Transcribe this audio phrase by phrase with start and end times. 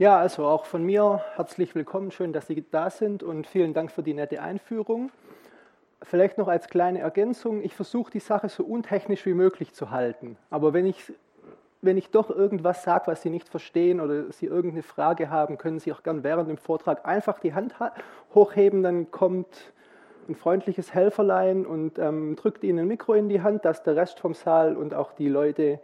[0.00, 3.92] Ja, also auch von mir herzlich willkommen, schön, dass Sie da sind und vielen Dank
[3.92, 5.10] für die nette Einführung.
[6.00, 10.38] Vielleicht noch als kleine Ergänzung, ich versuche die Sache so untechnisch wie möglich zu halten.
[10.48, 11.12] Aber wenn ich,
[11.82, 15.80] wenn ich doch irgendwas sage, was Sie nicht verstehen oder Sie irgendeine Frage haben, können
[15.80, 17.74] Sie auch gern während dem Vortrag einfach die Hand
[18.34, 19.70] hochheben, dann kommt
[20.30, 24.18] ein freundliches Helferlein und ähm, drückt Ihnen ein Mikro in die Hand, dass der Rest
[24.18, 25.78] vom Saal und auch die Leute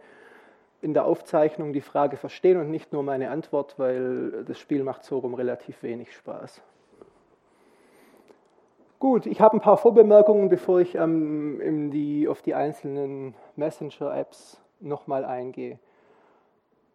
[0.81, 5.03] in der Aufzeichnung die Frage verstehen und nicht nur meine Antwort, weil das Spiel macht
[5.03, 6.61] so rum relativ wenig Spaß.
[8.99, 15.23] Gut, ich habe ein paar Vorbemerkungen, bevor ich ähm, die, auf die einzelnen Messenger-Apps nochmal
[15.23, 15.77] eingehe.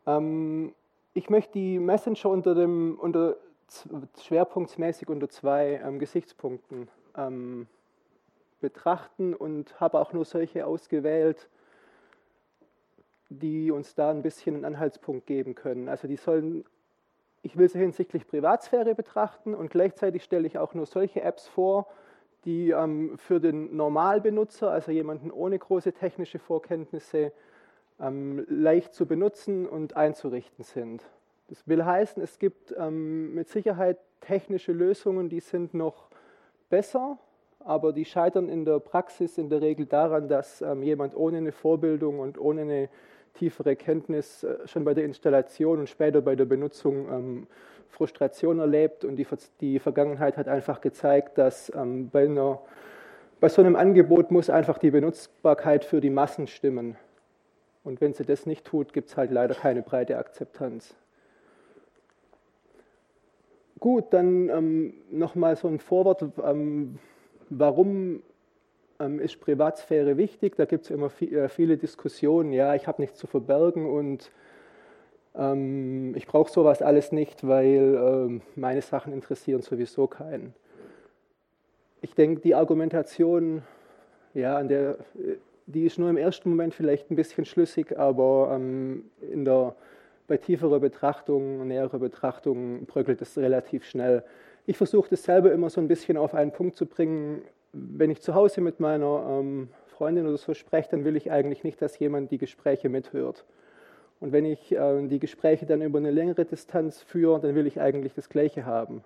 [0.07, 0.75] Ähm,
[1.15, 3.37] ich möchte die Messenger unter dem, unter,
[4.21, 7.69] schwerpunktsmäßig unter zwei ähm, Gesichtspunkten ähm,
[8.61, 11.49] betrachten und habe auch nur solche ausgewählt,
[13.33, 15.89] die uns da ein bisschen einen Anhaltspunkt geben können.
[15.89, 16.65] Also die sollen
[17.43, 21.89] ich will sie hinsichtlich Privatsphäre betrachten und gleichzeitig stelle ich auch nur solche Apps vor,
[22.45, 27.33] die ähm, für den Normalbenutzer, also jemanden ohne große technische Vorkenntnisse,
[28.01, 31.05] ähm, leicht zu benutzen und einzurichten sind.
[31.49, 36.09] Das will heißen, es gibt ähm, mit Sicherheit technische Lösungen, die sind noch
[36.71, 37.19] besser,
[37.59, 41.53] aber die scheitern in der Praxis in der Regel daran, dass ähm, jemand ohne eine
[41.53, 42.89] Vorbildung und ohne eine
[43.35, 47.47] tiefere Kenntnis äh, schon bei der Installation und später bei der Benutzung ähm,
[47.89, 49.05] Frustration erlebt.
[49.05, 49.27] Und die,
[49.61, 52.61] die, Vergangenheit hat einfach gezeigt, dass ähm, bei, einer,
[53.41, 56.97] bei so einem Angebot muss einfach die Benutzbarkeit für die Massen stimmen.
[57.85, 60.95] Und wenn sie das nicht tut, gibt es halt leider keine breite Akzeptanz.
[63.81, 66.99] Gut, dann ähm, nochmal so ein Vorwort, ähm,
[67.51, 68.23] warum
[69.21, 70.57] ist Privatsphäre wichtig?
[70.57, 72.53] Da gibt es immer äh, viele Diskussionen.
[72.53, 74.31] Ja, ich habe nichts zu verbergen und
[75.35, 80.55] ähm, ich brauche sowas alles nicht, weil ähm, meine Sachen interessieren sowieso keinen.
[82.01, 83.63] Ich denke, die Argumentation,
[84.35, 84.97] ja, an der,
[85.67, 89.75] die ist nur im ersten Moment vielleicht ein bisschen schlüssig, aber ähm, in der,
[90.27, 94.25] bei tieferer Betrachtung, näherer Betrachtung bröckelt es relativ schnell.
[94.67, 98.21] Ich versuche das selber immer so ein bisschen auf einen Punkt zu bringen, wenn ich
[98.21, 101.99] zu Hause mit meiner ähm, Freundin oder so spreche, dann will ich eigentlich nicht, dass
[101.99, 103.45] jemand die Gespräche mithört.
[104.21, 107.81] Und wenn ich äh, die Gespräche dann über eine längere Distanz führe, dann will ich
[107.81, 109.03] eigentlich das Gleiche haben.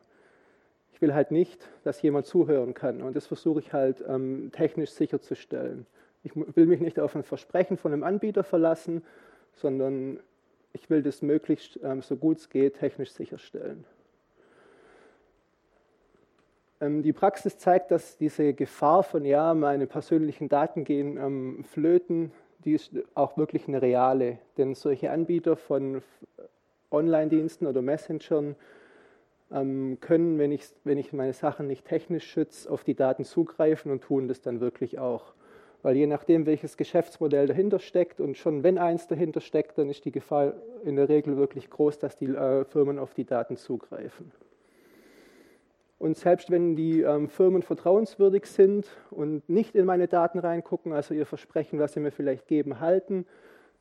[0.93, 3.03] Ich will halt nicht, dass jemand zuhören kann.
[3.03, 5.87] Und das versuche ich halt ähm, technisch sicherzustellen.
[6.22, 9.03] Ich will mich nicht auf ein Versprechen von einem Anbieter verlassen,
[9.53, 10.19] sondern
[10.72, 13.84] ich will das möglichst ähm, so gut es geht technisch sicherstellen.
[16.81, 22.32] Ähm, die Praxis zeigt, dass diese Gefahr von, ja, meine persönlichen Daten gehen ähm, flöten,
[22.64, 24.38] die ist auch wirklich eine reale.
[24.59, 26.03] Denn solche Anbieter von
[26.91, 28.56] Online-Diensten oder Messengern
[29.53, 33.93] ähm, können, wenn ich, wenn ich meine Sachen nicht technisch schütze, auf die Daten zugreifen
[33.93, 35.34] und tun das dann wirklich auch.
[35.82, 40.04] Weil je nachdem, welches Geschäftsmodell dahinter steckt und schon wenn eins dahinter steckt, dann ist
[40.04, 40.54] die Gefahr
[40.84, 44.32] in der Regel wirklich groß, dass die äh, Firmen auf die Daten zugreifen.
[45.98, 51.14] Und selbst wenn die ähm, Firmen vertrauenswürdig sind und nicht in meine Daten reingucken, also
[51.14, 53.26] ihr Versprechen, was sie mir vielleicht geben, halten,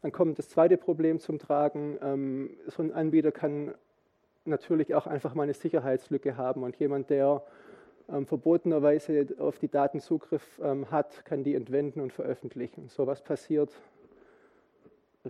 [0.01, 1.97] dann kommt das zweite Problem zum Tragen.
[2.01, 3.73] Ähm, so ein Anbieter kann
[4.45, 7.43] natürlich auch einfach mal eine Sicherheitslücke haben und jemand, der
[8.07, 12.87] ähm, verbotenerweise auf die Daten Zugriff ähm, hat, kann die entwenden und veröffentlichen.
[12.87, 13.71] So was passiert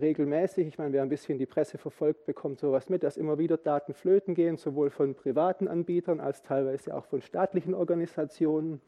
[0.00, 3.56] regelmäßig, ich meine, wer ein bisschen die Presse verfolgt, bekommt sowas mit, dass immer wieder
[3.56, 8.80] Daten flöten gehen, sowohl von privaten Anbietern als teilweise auch von staatlichen Organisationen.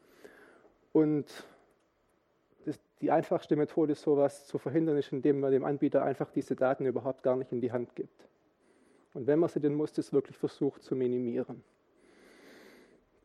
[0.91, 1.25] Und
[2.65, 6.85] das, die einfachste Methode, sowas zu verhindern, ist, indem man dem Anbieter einfach diese Daten
[6.85, 8.27] überhaupt gar nicht in die Hand gibt.
[9.13, 11.63] Und wenn man sie denn muss, das wirklich versucht zu minimieren.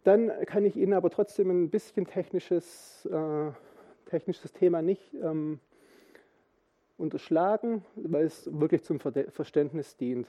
[0.05, 3.51] Dann kann ich Ihnen aber trotzdem ein bisschen technisches, äh,
[4.07, 5.61] technisches Thema nicht ähm,
[6.97, 10.29] unterschlagen, weil es wirklich zum Verständnis dient.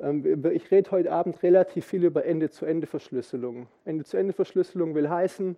[0.00, 3.66] Ähm, ich rede heute Abend relativ viel über Ende-zu-Ende-Verschlüsselung.
[3.84, 5.56] Ende-zu-Ende-Verschlüsselung will heißen,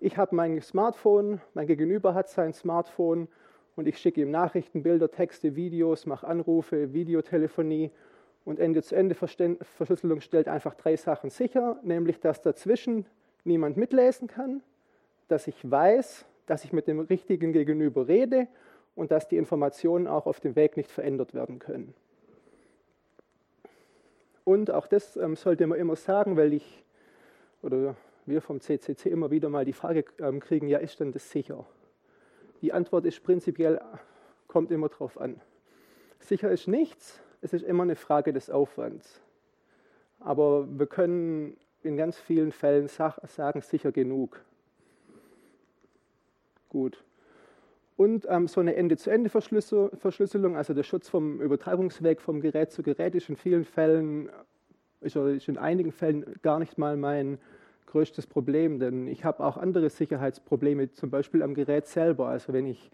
[0.00, 3.28] ich habe mein Smartphone, mein Gegenüber hat sein Smartphone
[3.76, 7.90] und ich schicke ihm Nachrichten, Bilder, Texte, Videos, mache Anrufe, Videotelefonie
[8.44, 13.04] und Ende-zu-Ende-Verschlüsselung stellt einfach drei Sachen sicher, nämlich dass dazwischen
[13.44, 14.62] niemand mitlesen kann,
[15.28, 18.48] dass ich weiß, dass ich mit dem richtigen Gegenüber rede
[18.94, 21.94] und dass die Informationen auch auf dem Weg nicht verändert werden können.
[24.44, 26.84] Und auch das ähm, sollte man immer sagen, weil ich
[27.62, 27.96] oder
[28.26, 31.66] wir vom CCC immer wieder mal die Frage ähm, kriegen, ja, ist denn das sicher?
[32.62, 33.80] Die Antwort ist prinzipiell,
[34.46, 35.40] kommt immer drauf an.
[36.18, 39.20] Sicher ist nichts, es ist immer eine Frage des Aufwands.
[40.18, 44.44] aber wir können in ganz vielen Fällen sagen, sicher genug.
[46.68, 47.02] Gut.
[48.00, 53.28] Und ähm, so eine Ende-zu-Ende-Verschlüsselung, also der Schutz vom Übertragungsweg vom Gerät zu Gerät, ist
[53.28, 54.30] in vielen Fällen,
[55.02, 57.36] ist in einigen Fällen gar nicht mal mein
[57.84, 62.28] größtes Problem, denn ich habe auch andere Sicherheitsprobleme, zum Beispiel am Gerät selber.
[62.28, 62.90] Also wenn ich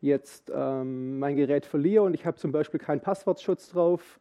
[0.00, 4.18] jetzt ähm, mein Gerät verliere und ich habe zum Beispiel keinen Passwortschutz drauf,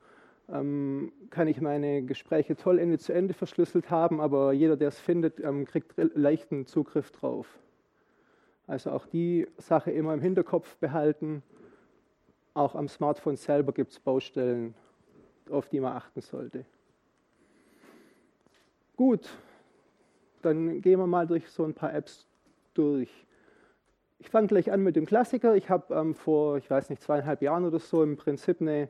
[0.47, 4.99] ähm, kann ich meine Gespräche toll Ende zu Ende verschlüsselt haben, aber jeder, der es
[4.99, 7.47] findet, ähm, kriegt leichten Zugriff drauf.
[8.69, 11.41] Also auch die Sache immer im Hinterkopf behalten.
[12.53, 14.75] Auch am Smartphone selber gibt es Baustellen,
[15.49, 16.65] auf die man achten sollte.
[18.95, 19.27] Gut,
[20.43, 22.27] dann gehen wir mal durch so ein paar Apps
[22.75, 23.09] durch.
[24.19, 25.55] Ich fange gleich an mit dem Klassiker.
[25.55, 28.87] Ich habe ähm, vor, ich weiß nicht, zweieinhalb Jahren oder so im Prinzip eine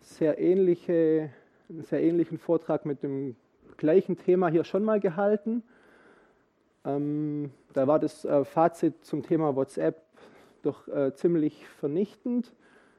[0.00, 1.30] sehr ähnliche,
[1.68, 3.36] einen sehr ähnlichen Vortrag mit dem
[3.76, 5.62] gleichen Thema hier schon mal gehalten.
[6.84, 10.02] Ähm, da war das äh, Fazit zum Thema WhatsApp
[10.62, 12.52] doch äh, ziemlich vernichtend.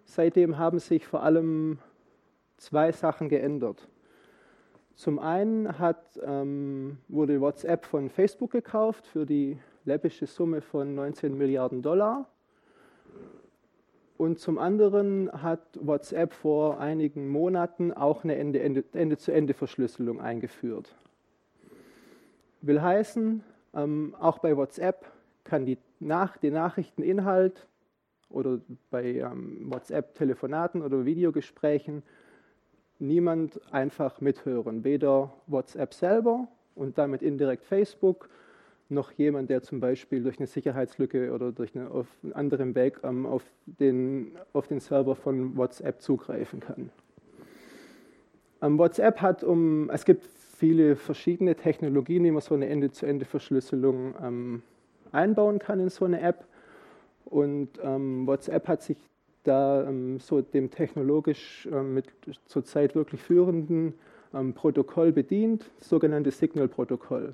[0.06, 1.80] Seitdem haben sich vor allem
[2.58, 3.88] zwei Sachen geändert.
[4.96, 11.38] Zum einen hat, ähm, wurde WhatsApp von Facebook gekauft für die läppische Summe von 19
[11.38, 12.30] Milliarden Dollar.
[14.18, 20.96] Und zum anderen hat WhatsApp vor einigen Monaten auch eine Ende-zu-Ende-Verschlüsselung eingeführt.
[22.62, 23.44] Will heißen,
[23.76, 25.06] ähm, auch bei WhatsApp
[25.44, 27.68] kann die nach, den Nachrichteninhalt
[28.30, 32.04] oder bei ähm, WhatsApp-Telefonaten oder Videogesprächen
[33.00, 34.84] niemand einfach mithören.
[34.84, 38.30] Weder WhatsApp selber und damit indirekt Facebook,
[38.88, 43.00] noch jemand, der zum Beispiel durch eine Sicherheitslücke oder durch eine, auf einen anderen Weg
[43.04, 46.92] ähm, auf, den, auf den Server von WhatsApp zugreifen kann.
[48.62, 54.64] Ähm, WhatsApp hat um, es gibt viele verschiedene Technologien, wie man so eine Ende-zu-Ende-Verschlüsselung ähm,
[55.12, 56.46] einbauen kann in so eine App.
[57.26, 58.98] Und ähm, WhatsApp hat sich
[59.44, 62.06] da ähm, so dem technologisch ähm, mit
[62.46, 63.94] zurzeit wirklich führenden
[64.34, 67.34] ähm, Protokoll bedient, das sogenannte Signal-Protokoll.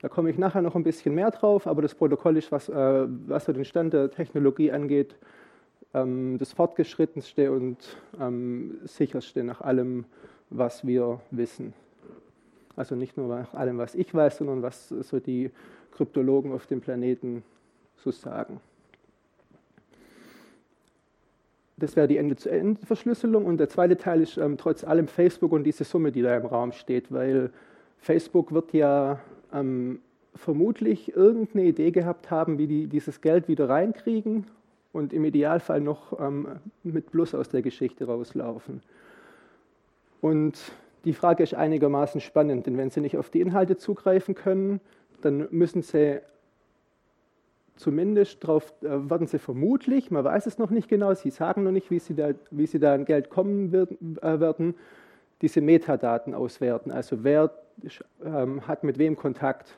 [0.00, 3.06] Da komme ich nachher noch ein bisschen mehr drauf, aber das Protokoll ist, was, äh,
[3.26, 5.14] was so den Stand der Technologie angeht,
[5.94, 7.96] ähm, das fortgeschrittenste und
[8.84, 10.04] sicherste nach allem,
[10.50, 11.74] was wir wissen.
[12.76, 15.50] Also nicht nur nach allem, was ich weiß, sondern was so die
[15.92, 17.42] Kryptologen auf dem Planeten
[17.96, 18.60] so sagen.
[21.76, 23.44] Das wäre die Ende-zu-Ende-Verschlüsselung.
[23.44, 26.46] Und der zweite Teil ist ähm, trotz allem Facebook und diese Summe, die da im
[26.46, 27.50] Raum steht, weil
[27.98, 29.20] Facebook wird ja
[29.52, 30.00] ähm,
[30.34, 34.46] vermutlich irgendeine Idee gehabt haben, wie die dieses Geld wieder reinkriegen
[34.92, 36.46] und im Idealfall noch ähm,
[36.82, 38.82] mit Plus aus der Geschichte rauslaufen.
[40.20, 40.60] Und
[41.04, 44.80] die Frage ist einigermaßen spannend, denn wenn Sie nicht auf die Inhalte zugreifen können,
[45.20, 46.20] dann müssen Sie
[47.76, 51.72] zumindest darauf äh, werden sie vermutlich, man weiß es noch nicht genau, sie sagen noch
[51.72, 54.74] nicht, wie sie da, wie sie da an Geld kommen wird, äh, werden,
[55.40, 56.90] diese Metadaten auswerten.
[56.90, 57.50] Also wer
[58.24, 59.76] ähm, hat mit wem Kontakt.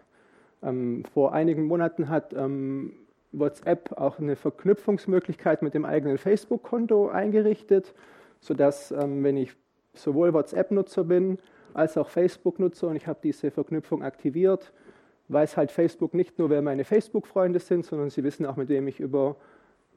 [0.62, 2.92] Ähm, vor einigen Monaten hat ähm,
[3.32, 7.94] WhatsApp auch eine Verknüpfungsmöglichkeit mit dem eigenen Facebook-Konto eingerichtet,
[8.40, 9.52] sodass, ähm, wenn ich
[9.94, 11.38] sowohl WhatsApp-Nutzer bin
[11.72, 14.72] als auch Facebook-Nutzer und ich habe diese Verknüpfung aktiviert,
[15.28, 18.86] weiß halt Facebook nicht nur, wer meine Facebook-Freunde sind, sondern sie wissen auch, mit wem
[18.86, 19.36] ich über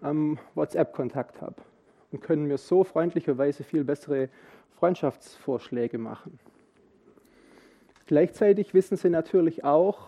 [0.03, 1.55] ähm, WhatsApp Kontakt habe
[2.11, 4.29] und können mir so freundlicherweise viel bessere
[4.79, 6.39] Freundschaftsvorschläge machen.
[8.05, 10.07] Gleichzeitig wissen sie natürlich auch,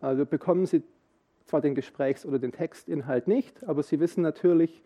[0.00, 0.82] also bekommen sie
[1.44, 4.82] zwar den Gesprächs- oder den Textinhalt nicht, aber sie wissen natürlich,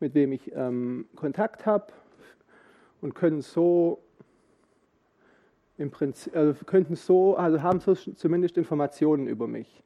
[0.00, 1.92] mit wem ich ähm, Kontakt habe
[3.06, 4.02] und können so
[5.78, 9.84] im Prinzip, also könnten so, also haben so zumindest Informationen über mich.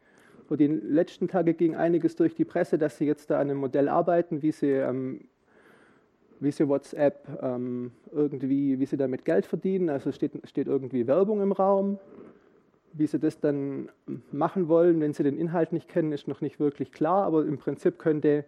[0.49, 3.59] Vor den letzten Tagen ging einiges durch die Presse, dass sie jetzt da an einem
[3.59, 5.27] Modell arbeiten, wie sie, ähm,
[6.41, 9.91] wie sie WhatsApp ähm, irgendwie, wie sie damit Geld verdienen.
[9.91, 11.99] Also steht, steht irgendwie Werbung im Raum.
[12.95, 13.91] Wie sie das dann
[14.33, 17.59] machen wollen, wenn sie den Inhalt nicht kennen, ist noch nicht wirklich klar, aber im
[17.59, 18.47] Prinzip könnte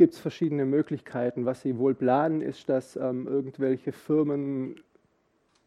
[0.00, 1.44] gibt es verschiedene Möglichkeiten.
[1.44, 4.76] Was sie wohl planen, ist, dass ähm, irgendwelche Firmen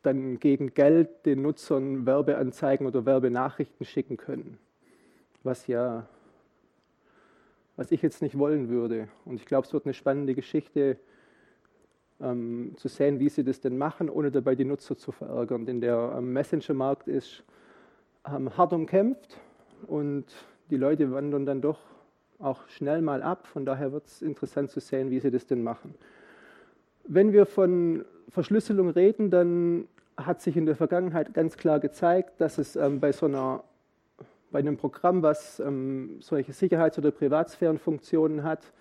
[0.02, 4.58] dann gegen Geld den Nutzern Werbeanzeigen oder Werbenachrichten schicken können.
[5.44, 6.08] Was ja,
[7.75, 9.08] was ich jetzt nicht wollen würde.
[9.24, 10.98] Und ich glaube, es wird eine spannende Geschichte
[12.20, 15.68] ähm, zu sehen, wie sie das denn machen, ohne dabei die Nutzer zu verärgern.
[15.68, 17.44] Denn der ähm, Messenger-Markt ist
[18.28, 19.40] ähm, hart umkämpft
[19.86, 20.25] und
[20.72, 21.92] die Leute wandern dann doch
[22.40, 23.48] auch schnell mal ab.
[23.48, 25.96] Von daher wird es interessant zu sehen, wie sie das denn machen.
[27.06, 29.88] Wenn wir von Verschlüsselung reden, dann
[30.18, 33.63] hat sich in der Vergangenheit ganz klar gezeigt, dass es ähm, bei so einer
[34.54, 38.72] bei einem Programm, was ähm, solche Sicherheits- oder Privatsphärenfunktionen hat,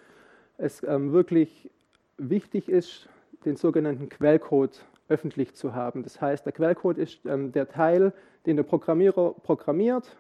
[0.59, 1.71] es ähm, wirklich
[2.19, 3.09] wichtig ist,
[3.47, 6.03] den sogenannten Quellcode öffentlich zu haben.
[6.03, 8.13] Das heißt, der Quellcode ist ähm, der Teil,
[8.45, 10.15] den der Programmierer programmiert,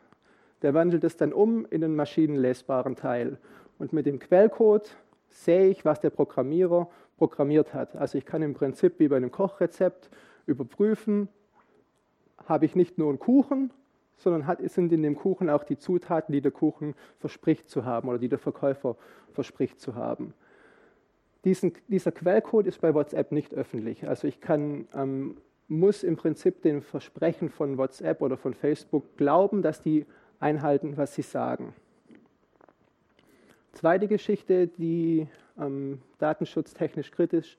[0.62, 3.38] der wandelt es dann um in den maschinenlesbaren Teil.
[3.78, 4.96] Und mit dem Quellcode
[5.28, 7.96] sehe ich, was der Programmierer programmiert hat.
[7.96, 10.10] Also ich kann im Prinzip wie bei einem Kochrezept
[10.46, 11.28] überprüfen,
[12.46, 13.70] habe ich nicht nur einen Kuchen,
[14.16, 18.18] sondern sind in dem Kuchen auch die Zutaten, die der Kuchen verspricht zu haben oder
[18.18, 18.96] die der Verkäufer
[19.32, 20.34] verspricht zu haben.
[21.44, 24.06] Diesen, dieser Quellcode ist bei WhatsApp nicht öffentlich.
[24.06, 29.62] Also ich kann, ähm, muss im Prinzip den Versprechen von WhatsApp oder von Facebook glauben,
[29.62, 30.06] dass die
[30.42, 31.74] einhalten, was sie sagen.
[33.72, 35.26] Zweite Geschichte, die
[35.58, 37.56] ähm, datenschutztechnisch kritisch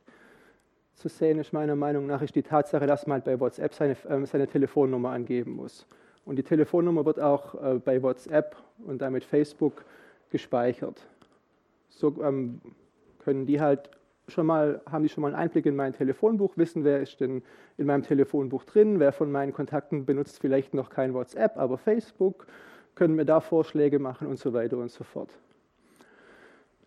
[0.96, 4.26] zu sehen ist, meiner Meinung nach, ist die Tatsache, dass man bei WhatsApp seine, ähm,
[4.26, 5.88] seine Telefonnummer angeben muss.
[6.26, 9.84] Und die Telefonnummer wird auch äh, bei WhatsApp und damit Facebook
[10.30, 11.02] gespeichert.
[11.90, 12.62] So ähm,
[13.20, 13.90] können die halt
[14.28, 17.42] schon mal, haben die schon mal einen Einblick in mein Telefonbuch, wissen, wer ist denn
[17.78, 22.48] in meinem Telefonbuch drin, wer von meinen Kontakten benutzt vielleicht noch kein WhatsApp, aber Facebook,
[22.96, 25.30] können mir da Vorschläge machen und so weiter und so fort.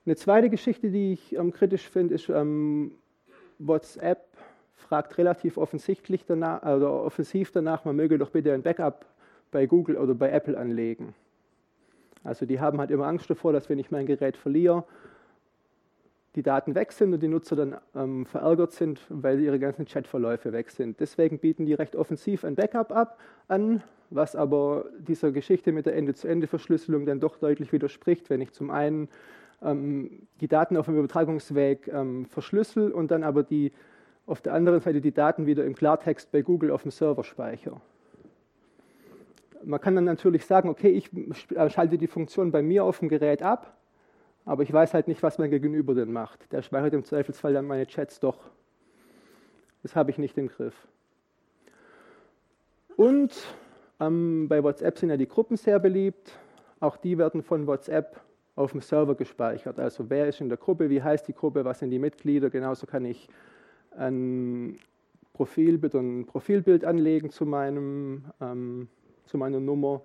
[0.04, 2.92] Eine zweite Geschichte, die ich ähm, kritisch finde, ist, ähm,
[3.58, 4.26] WhatsApp
[4.74, 9.04] fragt relativ offensichtlich danach, oder offensiv danach, man möge doch bitte ein Backup
[9.50, 11.14] bei Google oder bei Apple anlegen.
[12.22, 14.84] Also die haben halt immer Angst davor, dass wenn ich mein Gerät verliere,
[16.36, 20.52] die Daten weg sind und die Nutzer dann ähm, verärgert sind, weil ihre ganzen Chatverläufe
[20.52, 21.00] weg sind.
[21.00, 25.96] Deswegen bieten die recht offensiv ein Backup ab an, was aber dieser Geschichte mit der
[25.96, 29.08] Ende-zu-Ende-Verschlüsselung dann doch deutlich widerspricht, wenn ich zum einen
[29.62, 33.72] ähm, die Daten auf dem Übertragungsweg ähm, verschlüssel und dann aber die,
[34.26, 37.80] auf der anderen Seite die Daten wieder im Klartext bei Google auf dem Server speichere.
[39.64, 41.10] Man kann dann natürlich sagen, okay, ich
[41.72, 43.76] schalte die Funktion bei mir auf dem Gerät ab
[44.46, 46.50] aber ich weiß halt nicht, was mein Gegenüber denn macht.
[46.52, 48.38] Der speichert im Zweifelsfall dann meine Chats doch.
[49.82, 50.86] Das habe ich nicht im Griff.
[52.96, 53.32] Und
[54.00, 56.38] ähm, bei WhatsApp sind ja die Gruppen sehr beliebt.
[56.78, 58.20] Auch die werden von WhatsApp
[58.54, 59.80] auf dem Server gespeichert.
[59.80, 62.48] Also wer ist in der Gruppe, wie heißt die Gruppe, was sind die Mitglieder.
[62.48, 63.28] Genauso kann ich
[63.96, 64.78] ein
[65.32, 68.88] Profilbild, ein Profilbild anlegen zu, meinem, ähm,
[69.24, 70.02] zu meiner Nummer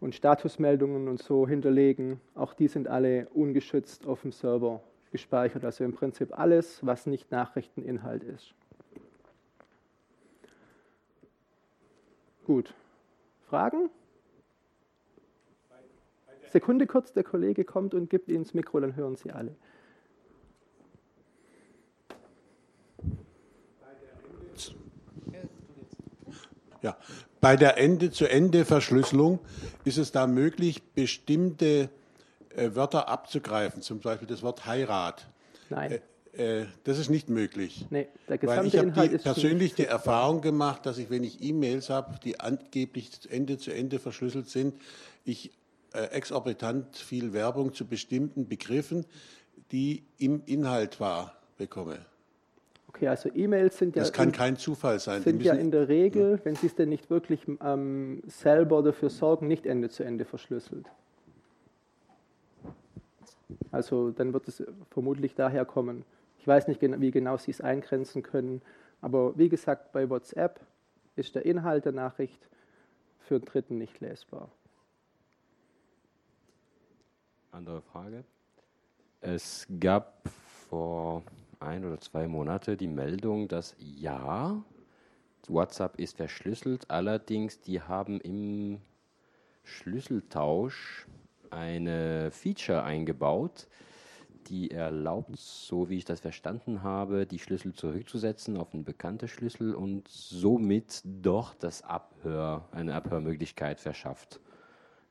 [0.00, 2.20] und Statusmeldungen und so hinterlegen.
[2.34, 5.64] Auch die sind alle ungeschützt auf dem Server gespeichert.
[5.64, 8.54] Also im Prinzip alles, was nicht Nachrichteninhalt ist.
[12.44, 12.74] Gut.
[13.48, 13.90] Fragen?
[16.48, 19.54] Sekunde kurz, der Kollege kommt und gibt Ihnen das Mikro, dann hören Sie alle.
[26.82, 26.96] Ja,
[27.40, 29.38] bei der Ende-zu-Ende-Verschlüsselung
[29.84, 31.88] ist es da möglich, bestimmte
[32.54, 35.26] äh, Wörter abzugreifen, zum Beispiel das Wort Heirat.
[35.68, 35.92] Nein.
[35.92, 36.00] Äh,
[36.32, 37.86] äh, das ist nicht möglich.
[37.90, 41.90] Nee, der gesamte Weil ich habe persönlich die Erfahrung gemacht, dass ich, wenn ich E-Mails
[41.90, 44.74] habe, die angeblich Ende zu Ende verschlüsselt sind,
[45.24, 45.52] ich
[45.92, 49.06] äh, exorbitant viel Werbung zu bestimmten Begriffen,
[49.72, 51.98] die im Inhalt war, bekomme.
[52.92, 54.02] Okay, also E-Mails sind ja.
[54.02, 55.22] Das kann in, kein Zufall sein.
[55.22, 56.44] Sind ja in der Regel, ja.
[56.44, 60.90] wenn Sie es denn nicht wirklich ähm, selber dafür sorgen, nicht Ende zu Ende verschlüsselt.
[63.70, 66.04] Also dann wird es vermutlich daher kommen.
[66.40, 68.60] Ich weiß nicht, wie genau Sie es eingrenzen können,
[69.00, 70.58] aber wie gesagt, bei WhatsApp
[71.14, 72.48] ist der Inhalt der Nachricht
[73.20, 74.50] für den Dritten nicht lesbar.
[77.52, 78.24] Andere Frage.
[79.20, 80.28] Es gab
[80.68, 81.22] vor
[81.60, 84.62] ein oder zwei Monate die Meldung, dass ja,
[85.46, 88.80] WhatsApp ist verschlüsselt, allerdings die haben im
[89.64, 91.06] Schlüsseltausch
[91.50, 93.66] eine Feature eingebaut,
[94.46, 99.74] die erlaubt, so wie ich das verstanden habe, die Schlüssel zurückzusetzen auf einen bekannten Schlüssel
[99.74, 104.40] und somit doch das Abhör, eine Abhörmöglichkeit verschafft.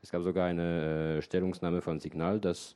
[0.01, 2.75] Es gab sogar eine äh, Stellungnahme von Signal, dass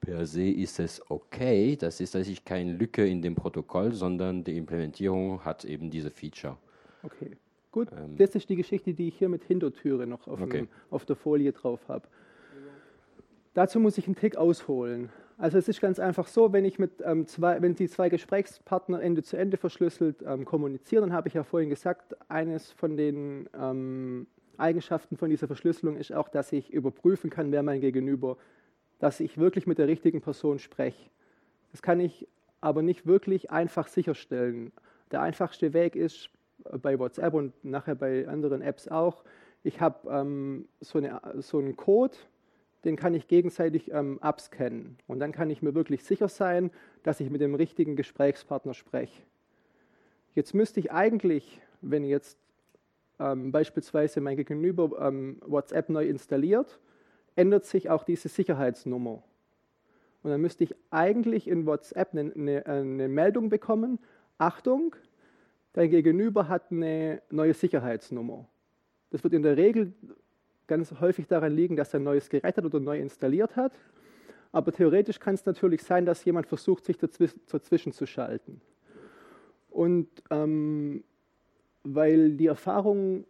[0.00, 1.76] per se ist es okay.
[1.76, 6.56] Das ist tatsächlich keine Lücke in dem Protokoll, sondern die Implementierung hat eben diese Feature.
[7.02, 7.36] Okay,
[7.72, 7.88] gut.
[7.92, 10.58] Ähm, das ist die Geschichte, die ich hier mit Hintertüre noch auf, okay.
[10.58, 12.06] dem, auf der Folie drauf habe.
[13.54, 15.10] Dazu muss ich einen Tick ausholen.
[15.38, 19.02] Also es ist ganz einfach so, wenn ich mit ähm, zwei, wenn die zwei Gesprächspartner
[19.02, 23.48] Ende zu Ende verschlüsselt ähm, kommunizieren, dann habe ich ja vorhin gesagt, eines von den
[23.58, 24.26] ähm,
[24.58, 28.38] Eigenschaften von dieser Verschlüsselung ist auch, dass ich überprüfen kann, wer mein Gegenüber
[28.98, 31.10] dass ich wirklich mit der richtigen Person spreche.
[31.72, 32.26] Das kann ich
[32.60, 34.72] aber nicht wirklich einfach sicherstellen.
[35.10, 36.30] Der einfachste Weg ist
[36.82, 39.24] bei WhatsApp und nachher bei anderen Apps auch,
[39.62, 42.16] ich habe ähm, so, eine, so einen Code,
[42.84, 44.96] den kann ich gegenseitig ähm, abscannen.
[45.08, 46.70] Und dann kann ich mir wirklich sicher sein,
[47.02, 49.22] dass ich mit dem richtigen Gesprächspartner spreche.
[50.34, 52.38] Jetzt müsste ich eigentlich, wenn jetzt
[53.18, 56.78] ähm, beispielsweise mein Gegenüber ähm, WhatsApp neu installiert,
[57.36, 59.22] ändert sich auch diese Sicherheitsnummer.
[60.22, 64.00] Und dann müsste ich eigentlich in WhatsApp eine, eine, eine Meldung bekommen,
[64.38, 64.96] Achtung,
[65.72, 68.48] dein Gegenüber hat eine neue Sicherheitsnummer.
[69.10, 69.92] Das wird in der Regel
[70.66, 73.72] ganz häufig daran liegen, dass er ein neues Gerät hat oder neu installiert hat.
[74.52, 78.60] Aber theoretisch kann es natürlich sein, dass jemand versucht, sich dazwischen zu schalten.
[79.70, 81.04] Und ähm,
[81.84, 83.24] weil die Erfahrung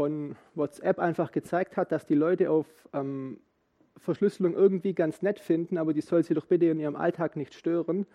[0.00, 2.64] von WhatsApp einfach gezeigt hat, dass die Leute auf
[2.94, 3.38] ähm,
[3.98, 7.52] Verschlüsselung irgendwie ganz nett finden, aber die soll sie doch bitte in ihrem Alltag nicht
[7.52, 8.06] stören,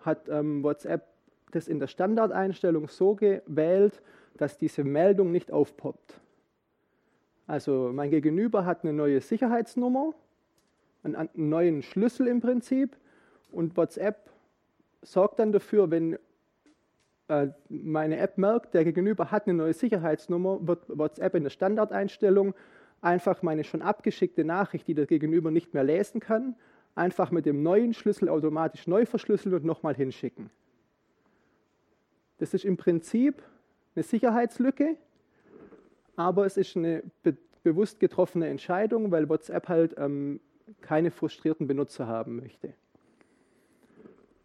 [0.00, 1.06] hat ähm, WhatsApp
[1.50, 4.00] das in der Standardeinstellung so gewählt,
[4.38, 6.18] dass diese Meldung nicht aufpoppt.
[7.46, 10.14] Also mein Gegenüber hat eine neue Sicherheitsnummer,
[11.02, 12.96] einen, einen neuen Schlüssel im Prinzip
[13.52, 14.30] und WhatsApp
[15.02, 16.18] sorgt dann dafür, wenn
[17.68, 22.54] meine App merkt, der Gegenüber hat eine neue Sicherheitsnummer, wird WhatsApp in der Standardeinstellung
[23.00, 26.56] einfach meine schon abgeschickte Nachricht, die der Gegenüber nicht mehr lesen kann,
[26.94, 30.50] einfach mit dem neuen Schlüssel automatisch neu verschlüsseln und nochmal hinschicken.
[32.38, 33.42] Das ist im Prinzip
[33.94, 34.96] eine Sicherheitslücke,
[36.16, 40.38] aber es ist eine be bewusst getroffene Entscheidung, weil WhatsApp halt ähm,
[40.82, 42.74] keine frustrierten Benutzer haben möchte.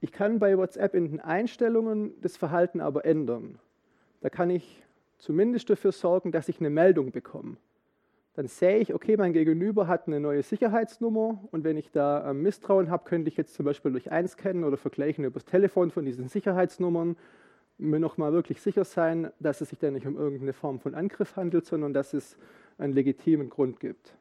[0.01, 3.60] Ich kann bei WhatsApp in den Einstellungen das Verhalten aber ändern.
[4.22, 4.84] Da kann ich
[5.18, 7.58] zumindest dafür sorgen, dass ich eine Meldung bekomme.
[8.36, 12.41] Dann sehe ich, okay, mein Gegenüber hat eine neue Sicherheitsnummer und wenn ich da ähm,
[12.41, 15.91] Misstrauen habe, könnte ich jetzt zum Beispiel durch eins kennen oder vergleichen über das Telefon
[15.91, 17.18] von diesen Sicherheitsnummern
[17.77, 21.36] mir nochmal wirklich sicher sein, dass es sich da nicht um irgendeine Form von Angriff
[21.36, 22.38] handelt, sondern dass es
[22.77, 24.16] einen legitimen Grund gibt.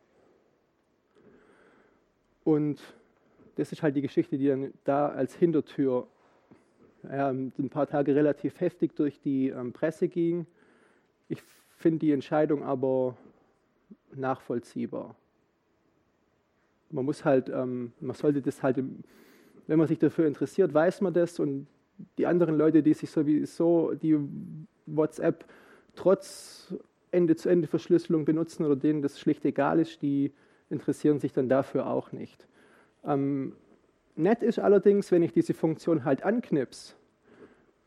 [2.44, 2.80] Und
[3.58, 6.06] das ist halt die Geschichte, die dann da als Hintertür
[7.02, 10.46] ja, ein paar Tage relativ heftig durch die ähm, Presse ging.
[11.28, 11.42] Ich
[11.76, 13.16] finde die Entscheidung aber
[14.14, 15.16] nachvollziehbar.
[16.90, 18.76] Man muss halt, ähm, man sollte das halt,
[19.66, 21.66] wenn man sich dafür interessiert, weiß man das und
[22.16, 24.16] die anderen Leute, die sich sowieso die
[24.86, 25.44] WhatsApp
[25.96, 26.72] trotz
[27.10, 30.32] Ende-zu-Ende-Verschlüsselung benutzen oder denen das schlicht egal ist, die
[30.70, 32.46] interessieren sich dann dafür auch nicht.
[33.04, 33.54] Ähm,
[34.16, 36.94] nett ist allerdings, wenn ich diese Funktion halt anknipse,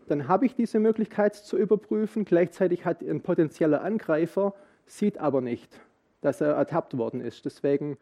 [0.07, 2.25] dann habe ich diese Möglichkeit zu überprüfen.
[2.25, 4.53] Gleichzeitig hat ein potenzieller Angreifer,
[4.85, 5.79] sieht aber nicht,
[6.21, 7.45] dass er ertappt worden ist.
[7.45, 7.97] Deswegen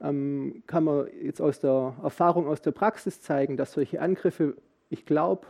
[0.00, 4.56] ähm, kann man jetzt aus der Erfahrung aus der Praxis zeigen, dass solche Angriffe
[4.88, 5.46] ich glaube,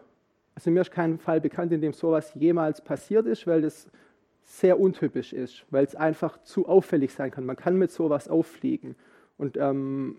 [0.55, 3.89] also mir ist kein Fall bekannt, in dem sowas jemals passiert ist, weil das
[4.45, 7.45] sehr untypisch ist, weil es einfach zu auffällig sein kann.
[7.45, 8.95] Man kann mit sowas auffliegen.
[9.37, 10.17] Und ähm,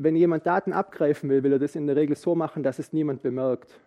[0.00, 2.92] wenn jemand Daten abgreifen will, will er das in der Regel so machen, dass es
[2.92, 3.80] niemand bemerkt.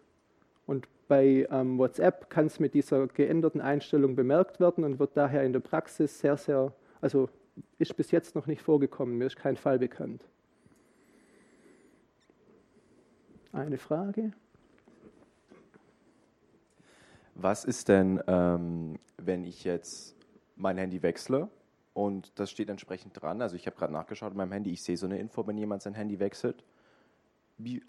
[0.66, 5.44] Und bei ähm, WhatsApp kann es mit dieser geänderten Einstellung bemerkt werden und wird daher
[5.44, 7.30] in der Praxis sehr, sehr, also
[7.80, 10.22] ist bis jetzt noch nicht vorgekommen, mir ist kein Fall bekannt.
[13.54, 14.34] Eine Frage?
[17.36, 20.18] Was ist denn, ähm, wenn ich jetzt
[20.58, 21.48] mein Handy wechsle
[21.94, 23.42] und das steht entsprechend dran?
[23.42, 25.82] Also ich habe gerade nachgeschaut in meinem Handy, ich sehe so eine Info, wenn jemand
[25.82, 26.64] sein Handy wechselt.
[27.58, 27.84] Wie,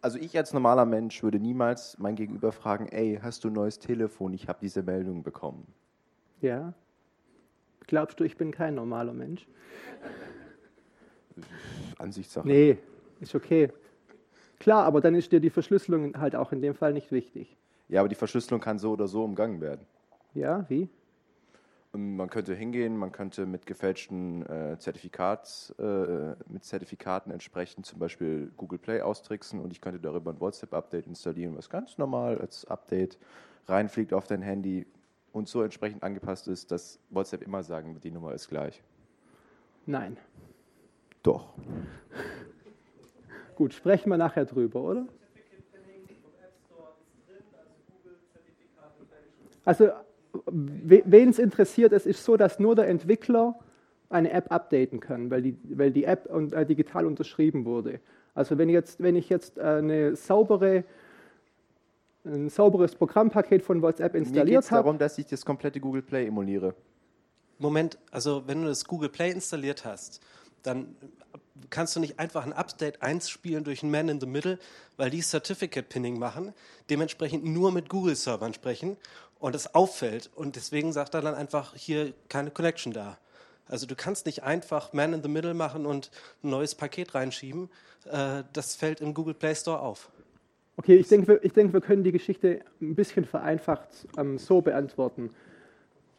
[0.00, 3.78] also ich als normaler Mensch würde niemals mein Gegenüber fragen, ey, hast du ein neues
[3.78, 4.32] Telefon?
[4.32, 5.66] Ich habe diese Meldung bekommen.
[6.40, 6.74] Ja.
[7.86, 9.46] Glaubst du, ich bin kein normaler Mensch?
[11.98, 12.46] Ansichtssache.
[12.46, 12.78] Nee,
[13.20, 13.70] ist okay.
[14.58, 17.56] Klar, aber dann ist dir die Verschlüsselung halt auch in dem Fall nicht wichtig.
[17.88, 19.86] Ja, aber die Verschlüsselung kann so oder so umgangen werden.
[20.34, 20.88] Ja, wie?
[21.94, 28.50] Man könnte hingehen, man könnte mit gefälschten äh, Zertifikats, äh, mit Zertifikaten entsprechend zum Beispiel
[28.56, 33.18] Google Play austricksen und ich könnte darüber ein WhatsApp-Update installieren, was ganz normal als Update
[33.68, 34.86] reinfliegt auf dein Handy
[35.32, 38.82] und so entsprechend angepasst ist, dass WhatsApp immer sagen wird, die Nummer ist gleich.
[39.84, 40.16] Nein.
[41.22, 41.52] Doch.
[43.54, 45.06] Gut, sprechen wir nachher drüber, oder?
[49.64, 49.90] Also,
[50.46, 53.58] wen es interessiert, es ist so, dass nur der Entwickler
[54.08, 58.00] eine App updaten kann, weil die, weil die App äh, digital unterschrieben wurde.
[58.34, 60.84] Also wenn, jetzt, wenn ich jetzt äh, eine saubere,
[62.24, 64.50] ein sauberes Programmpaket von WhatsApp installiert habe.
[64.50, 66.74] Mir geht es darum, dass ich das komplette Google Play emuliere.
[67.58, 70.20] Moment, also wenn du das Google Play installiert hast,
[70.62, 70.96] dann
[71.70, 74.58] kannst du nicht einfach ein Update 1 spielen durch ein Man in the Middle,
[74.96, 76.52] weil die Certificate Pinning machen,
[76.90, 78.96] dementsprechend nur mit Google-Servern sprechen
[79.38, 80.30] und es auffällt.
[80.34, 83.18] Und deswegen sagt er dann einfach hier keine Connection da.
[83.66, 86.10] Also du kannst nicht einfach Man in the Middle machen und
[86.42, 87.70] ein neues Paket reinschieben.
[88.10, 90.10] Äh, das fällt im Google Play Store auf.
[90.76, 95.30] Okay, ich denke, ich denke, wir können die Geschichte ein bisschen vereinfacht ähm, so beantworten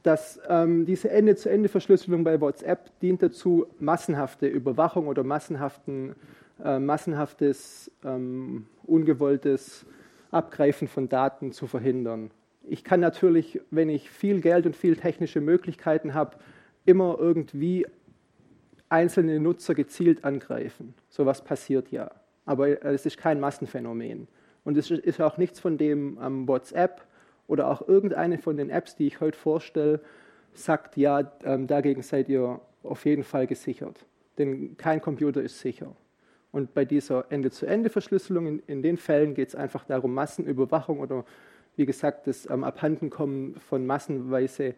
[0.04, 6.16] dass ähm, diese Ende-zu-Ende-Verschlüsselung bei WhatsApp dient dazu, massenhafte Überwachung oder massenhaften,
[6.64, 9.86] äh, massenhaftes, ähm, ungewolltes
[10.32, 12.32] Abgreifen von Daten zu verhindern.
[12.64, 16.38] Ich kann natürlich, wenn ich viel Geld und viel technische Möglichkeiten habe,
[16.86, 17.86] immer irgendwie
[18.90, 20.94] einzelne Nutzer gezielt angreifen.
[21.10, 22.12] So etwas passiert ja.
[22.46, 24.28] Aber es ist kein Massenphänomen.
[24.66, 27.06] Und es ist auch nichts von dem ähm, WhatsApp
[27.54, 30.00] oder auch irgendeine von den Apps, die ich heute vorstelle,
[30.54, 34.08] sagt, ja, ähm, dagegen seid ihr auf jeden Fall gesichert.
[34.40, 35.96] Denn kein Computer ist sicher.
[36.52, 41.26] Und bei dieser Ende-zu-Ende-Verschlüsselung, in, in, den Fällen geht es einfach darum, Massenüberwachung oder
[41.76, 44.74] wie gesagt, das ähm, Abhandenkommen von massenweise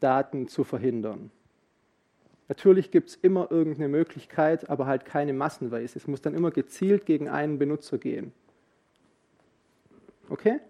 [0.00, 1.30] Daten zu verhindern.
[2.48, 5.98] Natürlich gibt es immer irgendeine Möglichkeit, aber halt keine massenweise.
[5.98, 8.32] Es muss dann immer gezielt gegen einen Benutzer gehen.
[10.30, 10.60] Okay?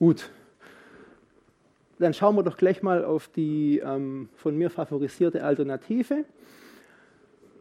[0.00, 0.30] Gut.
[1.98, 6.24] Dann schauen wir doch gleich mal auf die ähm, von mir favorisierte Alternative.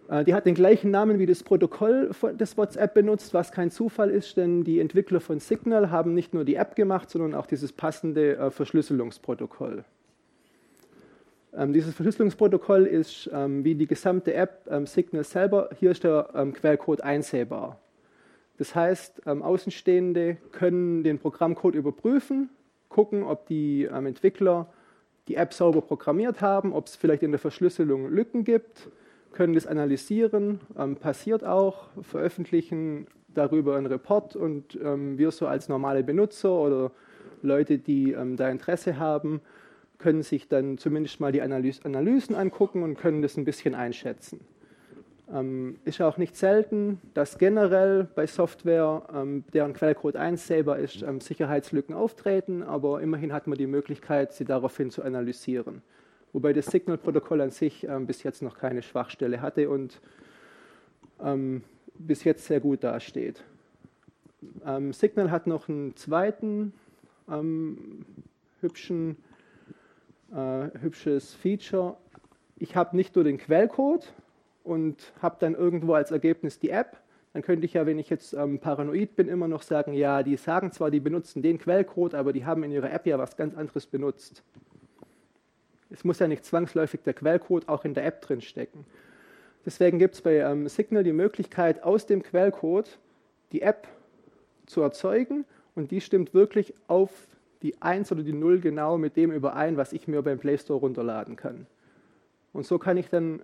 [0.08, 4.10] Äh, die hat den gleichen Namen wie das Protokoll des WhatsApp benutzt, was kein Zufall
[4.10, 7.74] ist, denn die Entwickler von Signal haben nicht nur die App gemacht, sondern auch dieses
[7.74, 9.84] passende äh, Verschlüsselungsprotokoll.
[11.54, 15.72] Ähm, dieses Verschlüsselungsprotokoll ist ähm, wie die gesamte App ähm, Signal selber.
[15.78, 17.82] Hier ist der ähm, Quellcode einsehbar.
[18.60, 22.50] Das heißt, ähm, Außenstehende können den Programmcode überprüfen,
[22.90, 24.68] gucken, ob die ähm, Entwickler
[25.30, 28.90] die App sauber programmiert haben, ob es vielleicht in der Verschlüsselung Lücken gibt,
[29.32, 36.04] können das analysieren, ähm, passiert auch, veröffentlichen darüber einen Report und wir so als normale
[36.04, 36.92] Benutzer oder
[37.44, 39.40] Leute, die da Interesse haben,
[40.00, 44.40] können sich dann zumindest mal die Analyse, Analysen angucken und können das ein bisschen einschätzen.
[45.32, 51.22] Ähm, ist auch nicht selten, dass generell bei Software, ähm, deren Quellcode einsehbar ist, ähm,
[51.22, 55.84] Sicherheitslücken auftreten, aber immerhin hat man die Möglichkeit, sie daraufhin zu analysieren.
[56.34, 60.02] Wobei das Signal-Protokoll an sich ähm, bis jetzt noch keine Schwachstelle hatte und
[61.22, 61.64] ähm,
[62.00, 63.44] bis jetzt sehr gut dasteht.
[64.66, 66.74] Ähm, Signal hat noch einen zweiten
[68.62, 69.18] hübschen,
[70.32, 71.96] äh, hübsches Feature.
[72.58, 74.12] Ich habe nicht nur den Quellcode,
[74.70, 76.98] und habe dann irgendwo als Ergebnis die App,
[77.34, 80.38] dann könnte ich ja, wenn ich jetzt ähm, paranoid bin, immer noch sagen, ja, die
[80.38, 83.56] sagen zwar, die benutzen den Quellcode, aber die haben in ihrer App ja was ganz
[83.56, 84.44] anderes benutzt.
[85.90, 88.86] Es muss ja nicht zwangsläufig der Quellcode auch in der App drin stecken.
[89.66, 93.00] Deswegen gibt es bei ähm, Signal die Möglichkeit, aus dem Quellcode
[93.52, 93.88] die App
[94.68, 97.10] zu erzeugen und die stimmt wirklich auf
[97.64, 100.80] die 1 oder die 0 genau mit dem überein, was ich mir beim Play Store
[100.80, 101.66] runterladen kann.
[102.54, 103.42] Und so kann ich dann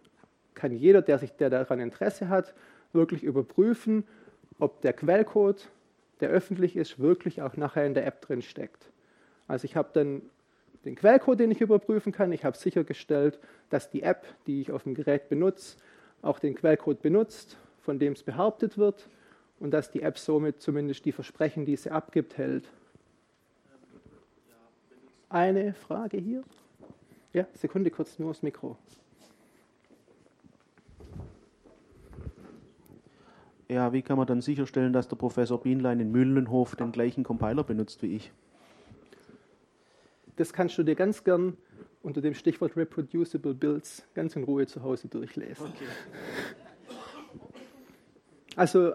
[0.55, 2.53] kann jeder, der, sich, der daran Interesse hat,
[2.93, 4.05] wirklich überprüfen,
[4.59, 5.69] ob der Quellcode,
[6.21, 8.89] der öffentlich ist, wirklich auch nachher in der App drin steckt.
[9.47, 10.21] Also ich habe dann
[10.85, 12.31] den Quellcode, den ich überprüfen kann.
[12.31, 13.39] Ich habe sichergestellt,
[13.69, 15.77] dass die App, die ich auf dem Gerät benutze,
[16.21, 19.09] auch den Quellcode benutzt, von dem es behauptet wird
[19.59, 22.69] und dass die App somit zumindest die Versprechen, die sie abgibt, hält.
[25.29, 26.43] Eine Frage hier?
[27.33, 28.77] Ja, Sekunde kurz nur das Mikro.
[33.67, 37.63] Ja, wie kann man dann sicherstellen, dass der Professor Bienlein in Mühlenhof den gleichen Compiler
[37.63, 38.31] benutzt wie ich?
[40.35, 41.57] Das kannst du dir ganz gern
[42.03, 45.67] unter dem Stichwort Reproducible Builds ganz in Ruhe zu Hause durchlesen.
[45.67, 45.85] Okay.
[48.57, 48.93] Also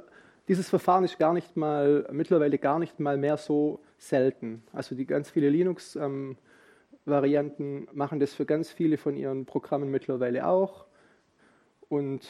[0.49, 4.63] dieses Verfahren ist gar nicht mal, mittlerweile gar nicht mal mehr so selten.
[4.73, 10.47] Also die ganz viele Linux-Varianten ähm, machen das für ganz viele von ihren Programmen mittlerweile
[10.47, 10.87] auch.
[11.89, 12.27] Und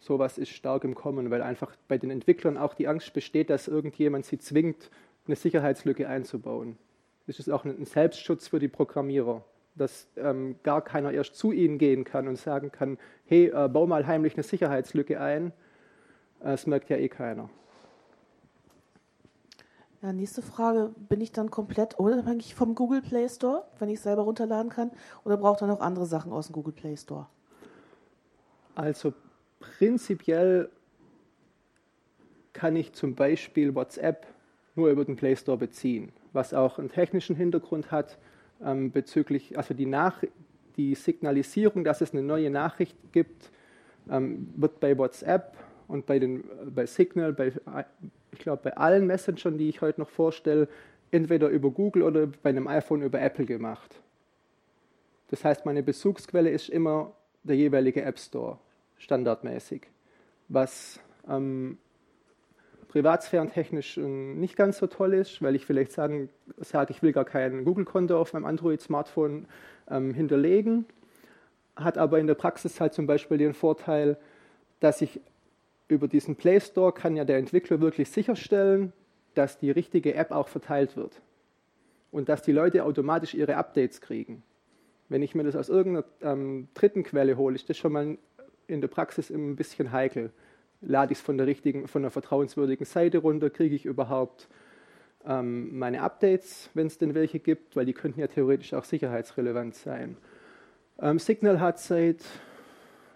[0.00, 3.68] sowas ist stark im Kommen, weil einfach bei den Entwicklern auch die Angst besteht, dass
[3.68, 4.90] irgendjemand sie zwingt,
[5.26, 6.78] eine Sicherheitslücke einzubauen.
[7.26, 11.76] Das ist auch ein Selbstschutz für die Programmierer, dass ähm, gar keiner erst zu ihnen
[11.76, 15.52] gehen kann und sagen kann, hey, äh, bau mal heimlich eine Sicherheitslücke ein.
[16.40, 17.50] Das merkt ja eh keiner.
[20.00, 20.94] Ja, nächste Frage.
[21.08, 24.92] Bin ich dann komplett unabhängig vom Google Play Store, wenn ich selber runterladen kann?
[25.24, 27.26] Oder braucht er noch andere Sachen aus dem Google Play Store?
[28.76, 29.12] Also
[29.60, 30.70] prinzipiell
[32.52, 34.26] kann ich zum Beispiel WhatsApp
[34.74, 38.18] nur über den Play Store beziehen, was auch einen technischen Hintergrund hat
[38.64, 40.22] ähm, bezüglich, also die, Nach
[40.76, 43.50] die Signalisierung, dass es eine neue Nachricht gibt,
[44.10, 45.56] ähm, wird bei WhatsApp
[45.88, 46.44] und bei, den,
[46.74, 47.52] bei Signal, bei,
[48.32, 50.68] ich glaube bei allen Messengern, die ich heute noch vorstelle,
[51.10, 54.00] entweder über Google oder bei einem iPhone über Apple gemacht.
[55.30, 58.58] Das heißt, meine Bezugsquelle ist immer der jeweilige App Store,
[58.98, 59.88] standardmäßig.
[60.48, 61.78] Was ähm,
[62.88, 66.28] privatsphärentechnisch nicht ganz so toll ist, weil ich vielleicht sage,
[66.88, 69.46] ich will gar kein Google-Konto auf meinem Android-Smartphone
[69.90, 70.86] ähm, hinterlegen,
[71.76, 74.16] hat aber in der Praxis halt zum Beispiel den Vorteil,
[74.80, 75.20] dass ich
[75.86, 78.92] über diesen Play Store kann ja der Entwickler wirklich sicherstellen,
[79.34, 81.20] dass die richtige App auch verteilt wird
[82.10, 84.42] und dass die Leute automatisch ihre Updates kriegen.
[85.08, 88.18] Wenn ich mir das aus irgendeiner ähm, dritten Quelle hole, ist das schon mal
[88.68, 90.30] in der Praxis ein bisschen heikel.
[90.80, 94.48] Lade ich es von der richtigen, von der vertrauenswürdigen Seite runter, kriege ich überhaupt
[95.26, 99.74] ähm, meine Updates, wenn es denn welche gibt, weil die könnten ja theoretisch auch sicherheitsrelevant
[99.74, 100.16] sein.
[101.00, 102.24] Ähm, Signal hat seit,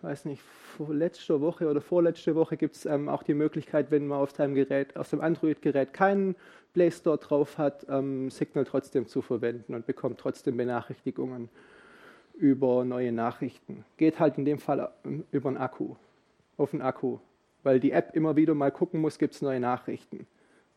[0.02, 0.42] weiß nicht,
[0.88, 4.54] letzter Woche oder vorletzte Woche gibt es ähm, auch die Möglichkeit, wenn man auf seinem
[4.54, 6.34] Gerät, auf dem Android-Gerät keinen
[6.72, 11.50] Play Store drauf hat, ähm, Signal trotzdem zu verwenden und bekommt trotzdem Benachrichtigungen
[12.34, 13.84] über neue Nachrichten.
[13.96, 15.96] Geht halt in dem Fall ähm, über einen Akku,
[16.56, 17.18] auf den Akku
[17.62, 20.26] weil die App immer wieder mal gucken muss, gibt es neue Nachrichten.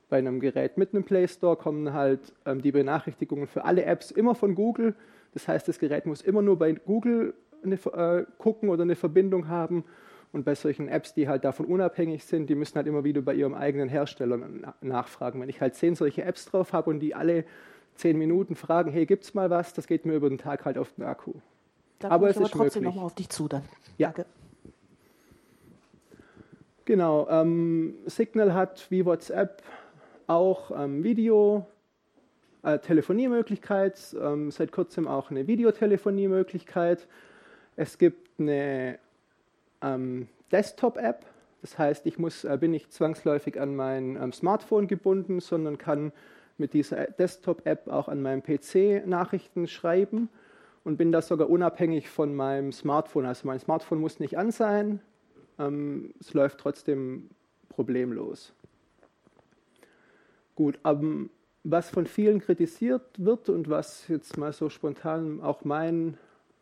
[0.10, 4.12] Bei einem Gerät mit einem Play Store kommen halt ähm, die Benachrichtigungen für alle Apps
[4.12, 4.96] immer von Google.
[5.34, 9.48] Das heißt, das Gerät muss immer nur bei Google eine, äh, gucken oder eine Verbindung
[9.48, 9.84] haben.
[10.32, 13.34] Und bei solchen Apps, die halt davon unabhängig sind, die müssen halt immer wieder bei
[13.34, 14.39] ihrem eigenen Hersteller
[14.82, 15.41] nachfragen.
[15.41, 17.46] Wenn ich halt zehn solche Apps drauf habe und die alle
[17.96, 20.78] zehn Minuten fragen, hey, gibt es mal was, das geht mir über den Tag halt
[20.78, 21.34] auf den Akku.
[22.00, 23.64] Da aber es aber ist trotzdem nochmal auf dich zu dann.
[23.98, 24.10] Ja.
[24.10, 24.26] Danke.
[26.86, 29.64] Genau, ähm, Signal hat wie WhatsApp
[30.28, 31.66] auch ähm, Video,
[32.62, 37.08] äh, Telefoniemöglichkeit, ähm, seit kurzem auch eine Videotelefoniemöglichkeit.
[37.76, 39.00] Es gibt eine
[39.82, 41.26] ähm, Desktop-App,
[41.62, 46.12] das heißt, ich muss, äh, bin nicht zwangsläufig an mein ähm, Smartphone gebunden, sondern kann
[46.58, 50.30] mit dieser Desktop-App auch an meinem PC Nachrichten schreiben
[50.84, 53.26] und bin da sogar unabhängig von meinem Smartphone.
[53.26, 55.02] Also mein Smartphone muss nicht an sein,
[55.60, 57.30] ähm, es läuft trotzdem
[57.70, 58.54] problemlos.
[60.56, 61.28] Gut, aber
[61.63, 66.18] was von vielen kritisiert wird und was jetzt mal so spontan auch mein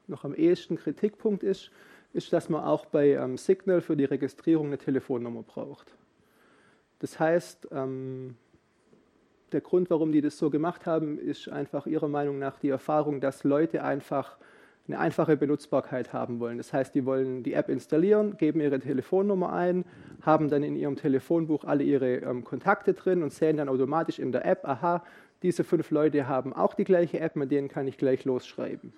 [0.07, 1.71] noch am ehesten Kritikpunkt ist,
[2.13, 5.93] ist, dass man auch bei ähm, Signal für die Registrierung eine Telefonnummer braucht.
[6.99, 8.35] Das heißt, ähm,
[9.53, 13.21] der Grund, warum die das so gemacht haben, ist einfach ihrer Meinung nach die Erfahrung,
[13.21, 14.37] dass Leute einfach
[14.87, 16.57] eine einfache Benutzbarkeit haben wollen.
[16.57, 19.85] Das heißt, die wollen die App installieren, geben ihre Telefonnummer ein,
[20.21, 24.31] haben dann in ihrem Telefonbuch alle ihre ähm, Kontakte drin und sehen dann automatisch in
[24.33, 25.03] der App, aha,
[25.41, 28.93] diese fünf Leute haben auch die gleiche App, mit denen kann ich gleich losschreiben.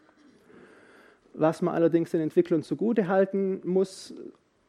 [1.33, 4.13] Was man allerdings den Entwicklern zugute halten muss,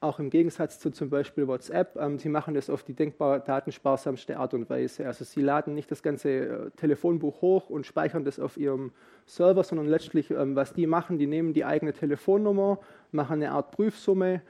[0.00, 4.36] auch im Gegensatz zu zum Beispiel WhatsApp, ähm, sie machen das auf die denkbar datensparsamste
[4.36, 5.06] Art und Weise.
[5.06, 8.92] Also sie laden nicht das ganze äh, Telefonbuch hoch und speichern das auf ihrem
[9.24, 12.78] Server, sondern letztlich, ähm, was die machen, die nehmen die eigene Telefonnummer,
[13.10, 14.42] machen eine Art Prüfsumme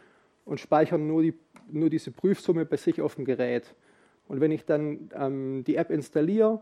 [0.44, 1.34] und speichern nur, die,
[1.70, 3.74] nur diese Prüfsumme bei sich auf dem Gerät.
[4.28, 6.60] Und wenn ich dann ähm, die App installiere,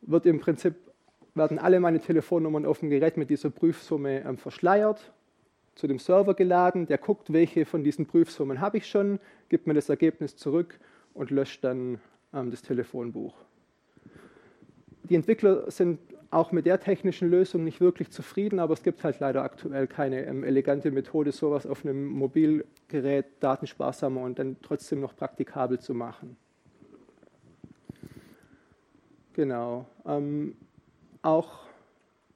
[0.00, 0.74] wird im Prinzip
[1.34, 5.12] werden alle meine Telefonnummern auf dem Gerät mit dieser Prüfsumme ähm, verschleiert
[5.76, 9.74] zu dem Server geladen, der guckt, welche von diesen Prüfsummen habe ich schon, gibt mir
[9.74, 10.80] das Ergebnis zurück
[11.14, 12.00] und löscht dann
[12.34, 13.34] ähm, das Telefonbuch.
[15.04, 19.20] Die Entwickler sind auch mit der technischen Lösung nicht wirklich zufrieden, aber es gibt halt
[19.20, 25.14] leider aktuell keine ähm, elegante Methode, sowas auf einem Mobilgerät datensparsamer und dann trotzdem noch
[25.14, 26.36] praktikabel zu machen.
[29.34, 29.86] Genau.
[30.06, 30.56] Ähm,
[31.22, 31.66] auch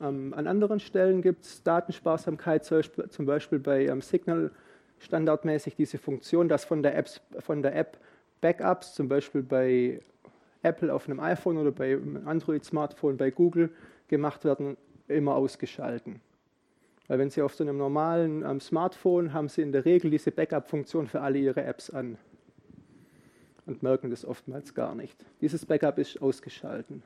[0.01, 4.51] an anderen Stellen gibt es Datensparsamkeit, zum Beispiel bei ähm, Signal
[4.99, 7.99] standardmäßig diese Funktion, dass von der, Apps, von der App
[8.41, 10.01] Backups, zum Beispiel bei
[10.63, 13.71] Apple auf einem iPhone oder bei einem Android-Smartphone bei Google
[14.09, 14.77] gemacht werden,
[15.09, 16.21] immer ausgeschalten.
[17.09, 20.31] Weil wenn Sie auf so einem normalen ähm, Smartphone haben Sie in der Regel diese
[20.31, 22.17] Backup-Funktion für alle Ihre Apps an
[23.67, 25.25] und merken das oftmals gar nicht.
[25.41, 27.03] Dieses Backup ist ausgeschalten.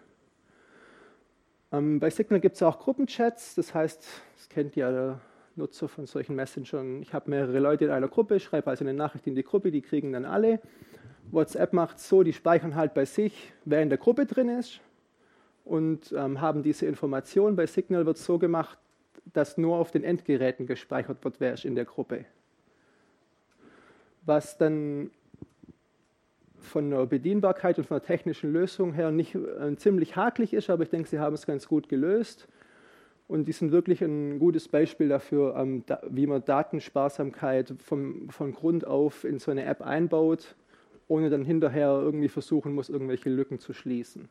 [1.75, 4.07] Ähm, bei Signal gibt es auch Gruppenchats, das heißt,
[4.37, 5.21] das kennt ja der
[5.57, 7.03] Nutzer von solchen Messengern.
[7.03, 9.83] Ich habe mehrere Leute in einer Gruppe, schreibe also eine Nachricht in die Gruppe, die
[9.83, 10.61] kriegen dann alle.
[11.31, 14.81] WhatsApp macht so, die speichern halt bei sich, wer in der Gruppe drin ist
[15.65, 17.57] und ähm, haben diese Information.
[17.57, 18.79] Bei Signal wird es so gemacht,
[19.33, 22.25] dass nur auf den Endgeräten gespeichert wird, wer ist in der Gruppe.
[24.27, 25.11] Was dann
[26.65, 30.83] von der Bedienbarkeit und von der technischen Lösung her nicht äh, ziemlich hakelig ist, aber
[30.83, 32.49] ich denke, sie haben es ganz gut gelöst.
[33.27, 38.53] Und die sind wirklich ein gutes Beispiel dafür, ähm, da, wie man Datensparsamkeit vom, von
[38.53, 40.57] Grund auf in so eine App einbaut,
[41.09, 44.29] ohne dann hinterher irgendwie versuchen muss, irgendwelche Lücken zu schließen.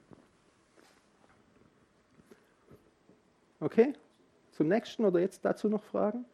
[3.59, 3.93] Okay,
[4.51, 6.25] zum nächsten oder jetzt dazu noch Fragen?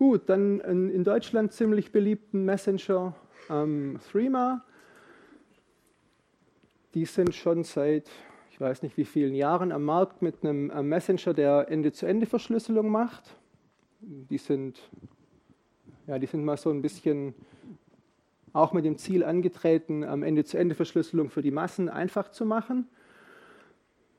[0.00, 3.14] Gut, dann in Deutschland ziemlich beliebten Messenger
[3.50, 4.64] ähm, Threema.
[6.94, 8.08] Die sind schon seit,
[8.50, 13.36] ich weiß nicht wie vielen Jahren am Markt mit einem, einem Messenger, der Ende-zu-Ende-Verschlüsselung macht.
[14.00, 14.80] Die sind,
[16.06, 17.34] ja, die sind mal so ein bisschen
[18.54, 22.88] auch mit dem Ziel angetreten, am Ende-zu-Ende-Verschlüsselung für die Massen einfach zu machen.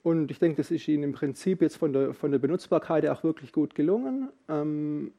[0.03, 3.23] Und ich denke, das ist Ihnen im Prinzip jetzt von der, von der Benutzbarkeit auch
[3.23, 4.29] wirklich gut gelungen.
[4.47, 5.11] Ähm,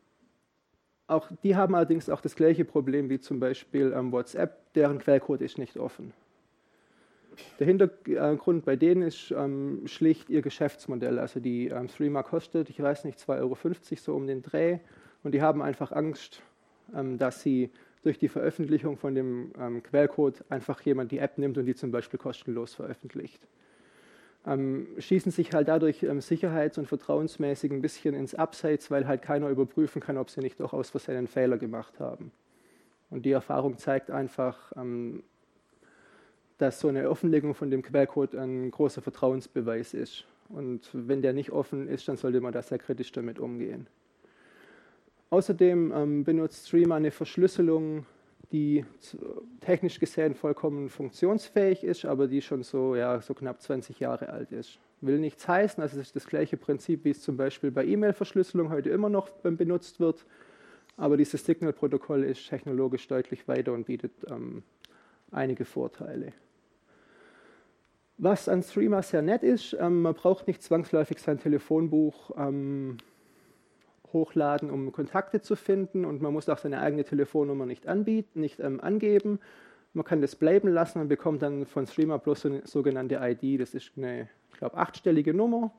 [1.13, 5.43] auch, die haben allerdings auch das gleiche Problem wie zum Beispiel ähm, WhatsApp, deren Quellcode
[5.43, 6.13] ist nicht offen.
[7.59, 11.19] Der Hintergrund bei denen ist ähm, schlicht ihr Geschäftsmodell.
[11.19, 13.57] Also die ähm, Threema kostet, ich weiß nicht, 2,50 Euro
[13.97, 14.79] so um den Dreh.
[15.23, 16.43] Und die haben einfach Angst,
[16.95, 17.71] ähm, dass sie
[18.03, 21.91] durch die Veröffentlichung von dem ähm, Quellcode einfach jemand die App nimmt und die zum
[21.91, 23.47] Beispiel kostenlos veröffentlicht
[24.47, 29.23] ähm, schießen sich halt dadurch ähm, sicherheits- und vertrauensmäßig ein bisschen ins Abseits, weil halt
[29.23, 32.33] keiner überprüfen kann, ob sie nicht doch aus Versehen einen Fehler gemacht haben.
[33.11, 35.23] Und die Erfahrung zeigt einfach, ähm,
[36.59, 40.25] dass so eine Offenlegung von dem Quellcode ein großer Vertrauensbeweis ist.
[40.49, 43.87] Und wenn der nicht offen ist, dann sollte man da sehr kritisch damit umgehen.
[45.31, 48.07] Außerdem ähm, benutzt Streamer eine Verschlüsselung
[48.53, 48.85] die
[49.61, 54.53] technisch gesehen vollkommen funktionsfähig ist, aber die schon so, ja, so knapp 20 Jahre alt
[54.53, 54.79] ist.
[55.01, 58.71] Will nichts heißen, also es ist das gleiche Prinzip, wie es zum Beispiel bei E-Mail-Verschlüsselung
[58.71, 60.25] heute immer noch benutzt wird,
[60.97, 64.63] aber dieses Signal-Protokoll ist technologisch deutlich weiter und bietet ähm,
[65.31, 66.33] einige Vorteile.
[68.19, 72.99] Was an Streamer sehr nett ist, ähm, man braucht nicht zwangsläufig sein Telefonbuch ähm,
[74.13, 78.61] hochladen, um Kontakte zu finden und man muss auch seine eigene Telefonnummer nicht anbieten, nicht
[78.61, 79.39] ähm, angeben.
[79.95, 83.61] Man kann das bleiben lassen und bekommt dann von Streamer Plus eine sogenannte ID.
[83.61, 85.73] Das ist eine, ich glaube, achtstellige Nummer.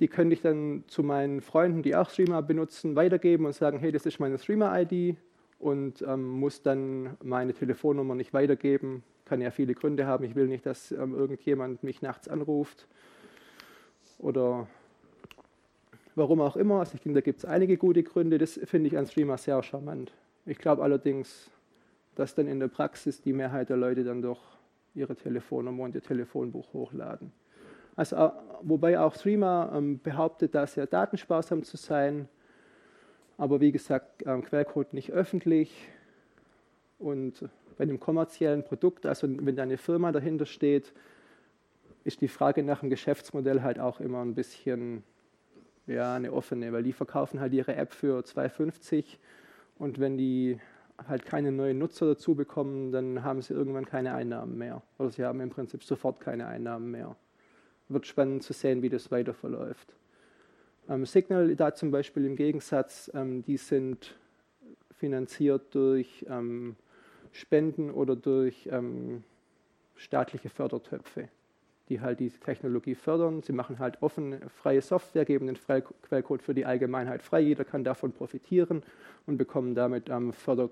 [0.00, 3.92] Die könnte ich dann zu meinen Freunden, die auch Streamer benutzen, weitergeben und sagen, hey,
[3.92, 5.16] das ist meine Streamer-ID
[5.58, 9.02] und ähm, muss dann meine Telefonnummer nicht weitergeben.
[9.24, 10.24] Kann ja viele Gründe haben.
[10.24, 12.86] Ich will nicht, dass ähm, irgendjemand mich nachts anruft
[14.18, 14.66] oder
[16.18, 18.98] Warum auch immer, also ich denke, da gibt es einige gute Gründe, das finde ich
[18.98, 20.12] an Streamer sehr charmant.
[20.46, 21.48] Ich glaube allerdings,
[22.16, 24.40] dass dann in der Praxis die Mehrheit der Leute dann doch
[24.96, 27.30] ihre Telefonnummer und ihr Telefonbuch hochladen.
[27.94, 32.28] Also, wobei auch Streamer ähm, behauptet, da sehr datensparsam zu sein,
[33.36, 35.88] aber wie gesagt, ähm, Quellcode nicht öffentlich
[36.98, 40.92] und bei einem kommerziellen Produkt, also wenn da eine Firma dahinter steht,
[42.02, 45.04] ist die Frage nach dem Geschäftsmodell halt auch immer ein bisschen
[45.88, 49.04] ja, eine offene, weil die verkaufen halt ihre App für 2,50
[49.78, 50.60] und wenn die
[51.06, 54.82] halt keine neuen Nutzer dazu bekommen, dann haben sie irgendwann keine Einnahmen mehr.
[54.98, 57.16] Oder sie haben im Prinzip sofort keine Einnahmen mehr.
[57.88, 59.94] Wird spannend zu sehen, wie das weiter verläuft.
[60.88, 64.16] Ähm, Signal da zum Beispiel im Gegensatz, ähm, die sind
[64.90, 66.74] finanziert durch ähm,
[67.32, 69.22] Spenden oder durch ähm,
[69.94, 71.28] staatliche Fördertöpfe
[71.88, 73.42] die halt diese Technologie fördern.
[73.42, 75.58] Sie machen halt offene, freie Software, geben den
[76.02, 77.40] Quellcode für die Allgemeinheit frei.
[77.40, 78.82] Jeder kann davon profitieren
[79.26, 80.70] und bekommen damit ähm, Förder,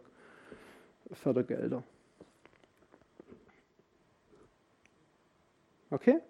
[1.12, 1.83] Fördergelder.
[5.90, 6.20] Okay?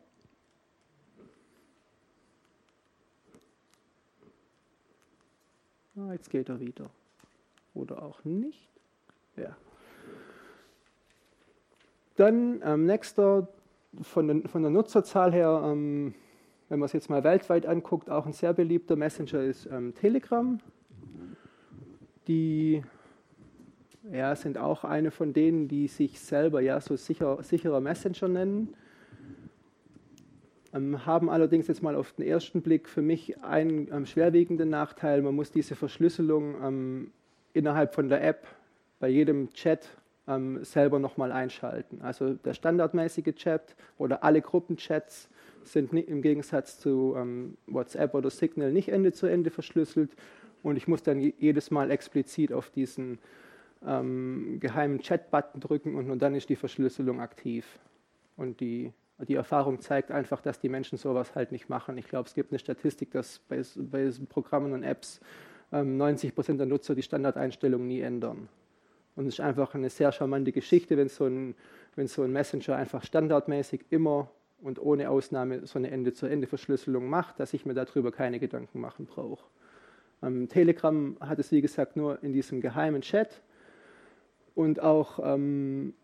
[5.96, 6.90] Ah, jetzt geht er wieder.
[7.74, 8.68] Oder auch nicht.
[9.36, 9.56] Ja.
[12.16, 13.48] Dann ähm, nächster
[14.02, 16.14] von, den, von der Nutzerzahl her, ähm,
[16.68, 20.58] wenn man es jetzt mal weltweit anguckt, auch ein sehr beliebter Messenger ist ähm, Telegram.
[22.26, 22.82] Die
[24.12, 28.74] ja, sind auch eine von denen, die sich selber ja so sicher, sicherer Messenger nennen.
[30.72, 35.22] Ähm, haben allerdings jetzt mal auf den ersten Blick für mich einen ähm, schwerwiegenden Nachteil.
[35.22, 37.10] Man muss diese Verschlüsselung ähm,
[37.52, 38.46] innerhalb von der App
[38.98, 39.88] bei jedem Chat
[40.28, 42.00] ähm, selber nochmal einschalten.
[42.02, 45.28] Also der standardmäßige Chat oder alle Gruppenchats
[45.64, 50.10] sind im Gegensatz zu ähm, WhatsApp oder Signal nicht Ende zu Ende verschlüsselt
[50.62, 53.18] und ich muss dann jedes Mal explizit auf diesen
[53.86, 57.78] ähm, geheimen Chat-Button drücken und, und dann ist die Verschlüsselung aktiv.
[58.36, 58.92] Und die,
[59.28, 61.96] die Erfahrung zeigt einfach, dass die Menschen sowas halt nicht machen.
[61.98, 65.20] Ich glaube, es gibt eine Statistik, dass bei, bei Programmen und Apps
[65.72, 68.48] ähm, 90 Prozent der Nutzer die Standardeinstellungen nie ändern.
[69.16, 71.54] Und es ist einfach eine sehr charmante Geschichte, wenn so ein,
[71.96, 77.54] wenn so ein Messenger einfach standardmäßig immer und ohne Ausnahme so eine Ende-zu-Ende-Verschlüsselung macht, dass
[77.54, 79.44] ich mir darüber keine Gedanken machen brauche.
[80.22, 83.42] Ähm, Telegram hat es, wie gesagt, nur in diesem geheimen Chat
[84.54, 85.94] und auch ähm,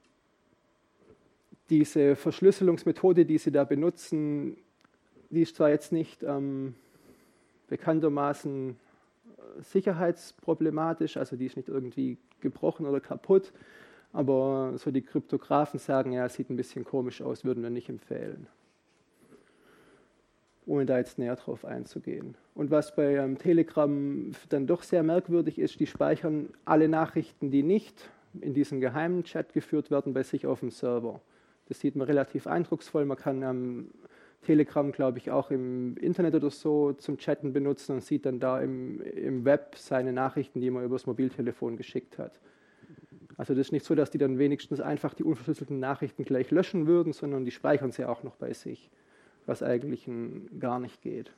[1.70, 4.56] diese Verschlüsselungsmethode, die sie da benutzen,
[5.30, 6.74] die ist zwar jetzt nicht ähm,
[7.68, 8.76] bekanntermaßen
[9.60, 13.52] sicherheitsproblematisch, also die ist nicht irgendwie gebrochen oder kaputt,
[14.12, 18.46] aber so die Kryptografen sagen, ja, sieht ein bisschen komisch aus, würden wir nicht empfehlen.
[20.66, 22.36] Ohne da jetzt näher drauf einzugehen.
[22.54, 27.62] Und was bei ähm, Telegram dann doch sehr merkwürdig ist, die speichern alle Nachrichten, die
[27.62, 31.20] nicht in diesem geheimen Chat geführt werden, bei sich auf dem Server.
[31.68, 33.04] Das sieht man relativ eindrucksvoll.
[33.04, 33.90] Man kann ähm,
[34.42, 38.60] Telegram, glaube ich, auch im Internet oder so zum Chatten benutzen und sieht dann da
[38.60, 42.40] im, im Web seine Nachrichten, die man übers Mobiltelefon geschickt hat.
[43.36, 46.86] Also das ist nicht so, dass die dann wenigstens einfach die unverschlüsselten Nachrichten gleich löschen
[46.86, 48.90] würden, sondern die speichern sie auch noch bei sich,
[49.46, 50.08] was eigentlich
[50.58, 51.32] gar nicht geht.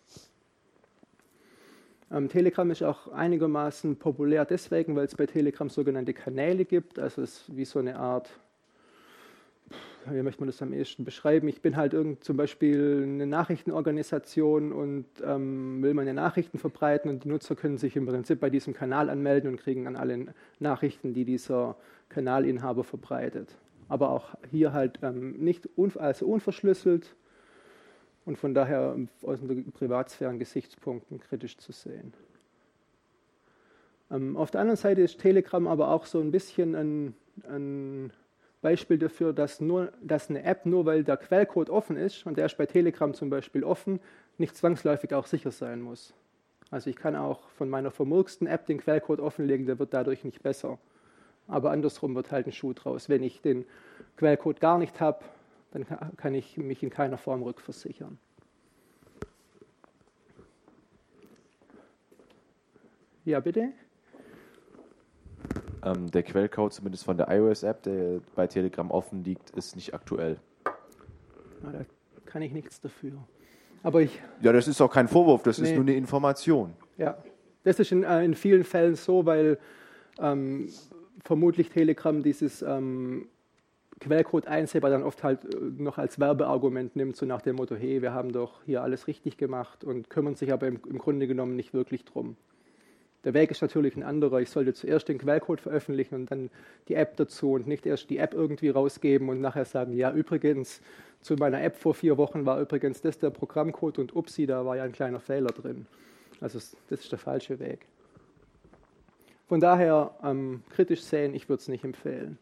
[2.10, 6.98] Ähm, Telegram ist auch einigermaßen populär deswegen, weil es bei Telegram sogenannte Kanäle gibt.
[6.98, 8.28] Also es ist wie so eine Art,
[10.10, 11.48] wie möchte man das am ehesten beschreiben?
[11.48, 17.24] Ich bin halt irgend zum Beispiel eine Nachrichtenorganisation und ähm, will meine Nachrichten verbreiten und
[17.24, 20.26] die Nutzer können sich im Prinzip bei diesem Kanal anmelden und kriegen dann alle
[20.58, 21.76] Nachrichten, die dieser
[22.08, 23.56] Kanalinhaber verbreitet.
[23.88, 27.14] Aber auch hier halt ähm, nicht un also unverschlüsselt
[28.24, 29.38] und von daher aus
[29.74, 32.14] Privatsphären-Gesichtspunkten kritisch zu sehen.
[34.10, 37.14] Ähm, auf der anderen Seite ist Telegram aber auch so ein bisschen ein,
[37.48, 38.12] ein
[38.64, 42.46] Beispiel dafür, dass, nur, dass eine App, nur weil der Quellcode offen ist, und der
[42.46, 44.00] ist bei Telegram zum Beispiel offen,
[44.38, 46.14] nicht zwangsläufig auch sicher sein muss.
[46.70, 50.42] Also ich kann auch von meiner vermurksten App den Quellcode offenlegen, der wird dadurch nicht
[50.42, 50.78] besser.
[51.46, 53.10] Aber andersrum wird halt ein Schuh draus.
[53.10, 53.66] Wenn ich den
[54.16, 55.22] Quellcode gar nicht habe,
[55.72, 55.84] dann
[56.16, 58.16] kann ich mich in keiner Form rückversichern.
[63.26, 63.72] Ja, bitte?
[65.84, 70.38] Ähm, der Quellcode, zumindest von der iOS-App, der bei Telegram offen liegt, ist nicht aktuell.
[71.62, 71.84] Na, da
[72.24, 73.12] kann ich nichts dafür.
[73.82, 75.68] Aber ich, ja, das ist auch kein Vorwurf, das nee.
[75.68, 76.72] ist nur eine Information.
[76.96, 77.18] Ja,
[77.64, 79.58] das ist in, äh, in vielen Fällen so, weil
[80.18, 80.68] ähm,
[81.22, 83.28] vermutlich Telegram dieses ähm,
[84.00, 88.00] Quellcode einsehbar dann oft halt äh, noch als Werbeargument nimmt, so nach dem Motto, hey,
[88.00, 91.56] wir haben doch hier alles richtig gemacht und kümmern sich aber im, im Grunde genommen
[91.56, 92.36] nicht wirklich drum.
[93.24, 94.40] Der Weg ist natürlich ein anderer.
[94.40, 96.50] Ich sollte zuerst den Quellcode veröffentlichen und dann
[96.88, 100.80] die App dazu und nicht erst die App irgendwie rausgeben und nachher sagen, ja, übrigens,
[101.22, 104.76] zu meiner App vor vier Wochen war übrigens das der Programmcode und upsi, da war
[104.76, 105.86] ja ein kleiner Fehler drin.
[106.40, 106.58] Also
[106.90, 107.86] das ist der falsche Weg.
[109.48, 112.38] Von daher ähm, kritisch sehen, ich würde es nicht empfehlen.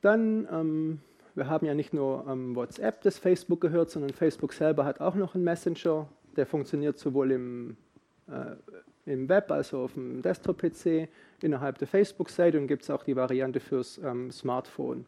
[0.00, 1.00] Dann, ähm,
[1.34, 5.14] wir haben ja nicht nur ähm, WhatsApp, das Facebook gehört, sondern Facebook selber hat auch
[5.14, 6.08] noch einen Messenger.
[6.36, 7.76] Der funktioniert sowohl im,
[8.28, 8.56] äh,
[9.10, 11.08] im Web, also auf dem Desktop-PC,
[11.42, 15.06] innerhalb der Facebook-Seite und gibt es auch die Variante fürs ähm, Smartphone.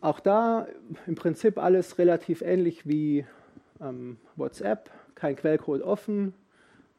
[0.00, 0.68] Auch da
[1.06, 3.24] im Prinzip alles relativ ähnlich wie
[3.80, 6.34] ähm, WhatsApp kein Quellcode offen,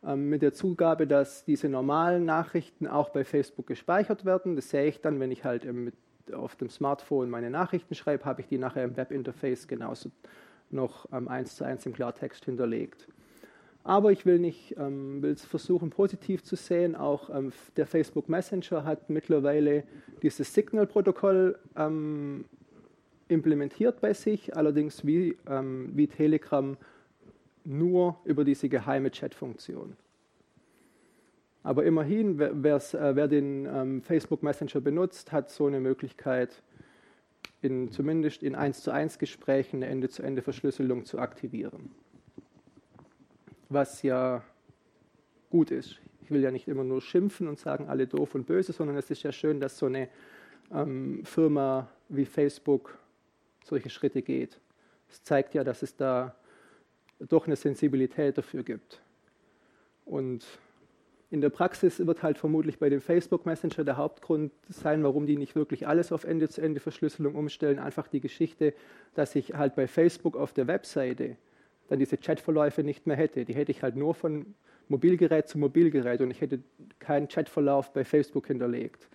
[0.06, 4.56] ähm, mit der Zugabe, dass diese normalen Nachrichten auch bei Facebook gespeichert werden.
[4.56, 5.93] Das sehe ich dann, wenn ich halt mit,
[6.34, 10.12] auf dem Smartphone meine Nachrichten schreibe, habe ich die nachher im Webinterface genauso
[10.72, 13.08] noch ähm, eins zu eins im Klartext hinterlegt.
[13.84, 16.96] Aber ich will nicht, ähm, will es versuchen positiv zu sehen.
[16.96, 19.84] Auch ähm, der Facebook Messenger hat mittlerweile
[20.22, 22.46] dieses Signal-Protokoll ähm,
[23.30, 26.76] implementiert bei sich, allerdings wie, ähm, wie Telegram
[27.64, 29.96] nur über diese geheime Chat-Funktion.
[31.64, 36.64] Aber immerhin, wer, äh, wer den ähm, Facebook Messenger benutzt, hat so eine Möglichkeit,
[37.62, 41.91] in, zumindest in 1 zu 1 Gesprächen eine Ende-zu-Ende-Verschlüsselung zu aktivieren.
[43.70, 44.43] Was ja
[45.49, 45.99] gut ist.
[46.22, 49.10] Ich will ja nicht immer nur schimpfen und sagen, alle doof und böse, sondern es
[49.10, 50.10] ist ja schön, dass so eine
[50.72, 52.97] ähm, Firma wie Facebook
[53.64, 54.60] solche Schritte geht.
[55.10, 56.36] Es zeigt ja, dass es da
[57.20, 59.01] doch eine Sensibilität dafür gibt.
[60.05, 60.45] Und
[61.32, 65.38] in der Praxis wird halt vermutlich bei dem Facebook Messenger der Hauptgrund sein, warum die
[65.38, 68.74] nicht wirklich alles auf Ende-zu-Ende-Verschlüsselung umstellen, einfach die Geschichte,
[69.14, 71.38] dass ich halt bei Facebook auf der Webseite
[71.88, 73.46] dann diese Chatverläufe nicht mehr hätte.
[73.46, 74.56] Die hätte ich halt nur von
[74.88, 76.60] Mobilgerät zu Mobilgerät und ich hätte
[76.98, 79.08] keinen Chatverlauf bei Facebook hinterlegt.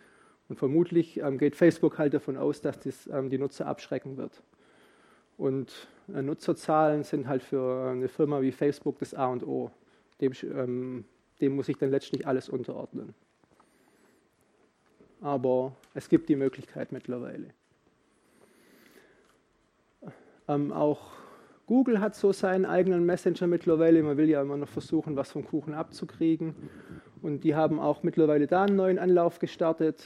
[0.48, 4.42] Und vermutlich ähm, geht Facebook halt davon aus, dass das ähm, die Nutzer abschrecken wird.
[5.36, 9.70] Und äh, Nutzerzahlen sind halt für eine Firma wie Facebook das A und O.
[10.20, 11.04] Dem, ähm,
[11.44, 13.14] dem muss ich dann letztlich alles unterordnen.
[15.20, 17.50] Aber es gibt die Möglichkeit mittlerweile.
[20.48, 21.12] Ähm, auch
[21.66, 24.02] Google hat so seinen eigenen Messenger mittlerweile.
[24.02, 26.54] Man will ja immer noch versuchen, was vom Kuchen abzukriegen.
[27.22, 30.04] Und die haben auch mittlerweile da einen neuen Anlauf gestartet.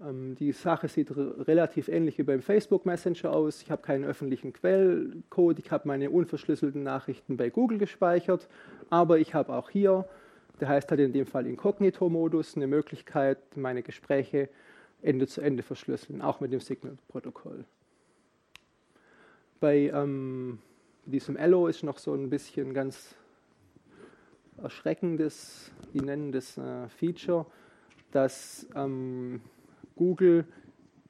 [0.00, 3.62] Ähm, die Sache sieht relativ ähnlich wie beim Facebook Messenger aus.
[3.62, 8.48] Ich habe keinen öffentlichen Quellcode, ich habe meine unverschlüsselten Nachrichten bei Google gespeichert,
[8.90, 10.08] aber ich habe auch hier,
[10.60, 14.48] der heißt halt in dem Fall Inkognito-Modus, eine Möglichkeit, meine Gespräche
[15.02, 17.64] Ende zu Ende verschlüsseln, auch mit dem Signal-Protokoll.
[19.60, 20.58] Bei ähm,
[21.06, 23.14] diesem Ello ist noch so ein bisschen ganz
[24.62, 27.46] erschreckendes, die nennen das äh, Feature,
[28.10, 29.40] dass ähm,
[29.96, 30.44] Google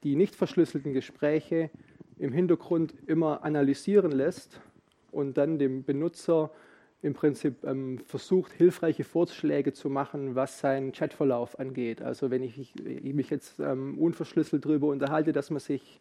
[0.03, 1.71] die nicht verschlüsselten Gespräche
[2.19, 4.61] im Hintergrund immer analysieren lässt
[5.11, 6.51] und dann dem Benutzer
[7.01, 12.03] im Prinzip ähm, versucht, hilfreiche Vorschläge zu machen, was seinen Chatverlauf angeht.
[12.03, 16.01] Also wenn ich, ich mich jetzt ähm, unverschlüsselt darüber unterhalte, dass man sich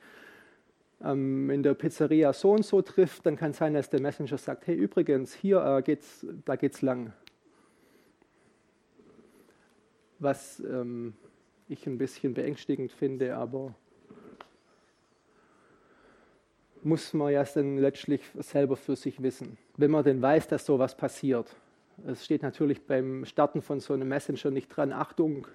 [1.03, 4.37] ähm, in der Pizzeria so und so trifft, dann kann es sein, dass der Messenger
[4.37, 7.13] sagt, hey übrigens, hier äh, geht's, da geht's lang.
[10.17, 11.13] Was ähm,
[11.67, 13.75] ich ein bisschen beängstigend finde, aber
[16.83, 20.95] muss man ja dann letztlich selber für sich wissen, wenn man denn weiß, dass sowas
[20.95, 21.55] passiert.
[22.05, 25.47] Es steht natürlich beim Starten von so einem Messenger nicht dran, Achtung,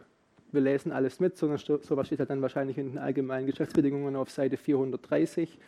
[0.51, 4.31] wir lesen alles mit, sondern sowas steht halt dann wahrscheinlich in den allgemeinen Geschäftsbedingungen auf
[4.31, 5.59] Seite 430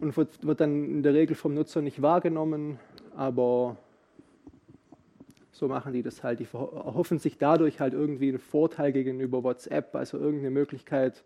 [0.00, 2.80] und wird, wird dann in der Regel vom Nutzer nicht wahrgenommen,
[3.14, 3.76] aber
[5.52, 6.40] so machen die das halt.
[6.40, 11.22] Die erhoffen sich dadurch halt irgendwie einen Vorteil gegenüber WhatsApp, also irgendeine Möglichkeit,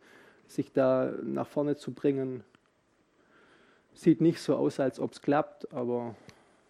[0.47, 2.45] sich da nach vorne zu bringen.
[3.95, 6.15] Sieht nicht so aus, als ob es klappt, aber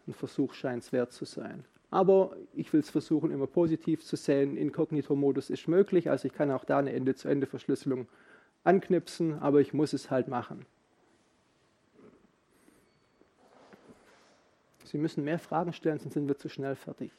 [0.06, 1.64] ein Versuch scheint es wert zu sein.
[1.90, 4.56] Aber ich will es versuchen, immer positiv zu sehen.
[4.56, 8.08] Inkognito-Modus ist möglich, also ich kann auch da eine Ende-zu-Ende-Verschlüsselung
[8.64, 10.66] anknipsen, aber ich muss es halt machen.
[14.84, 17.10] Sie müssen mehr Fragen stellen, sonst sind wir zu schnell fertig.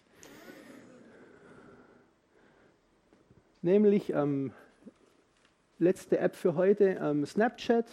[3.66, 4.54] nämlich ähm,
[5.80, 7.86] letzte App für heute, ähm, Snapchat.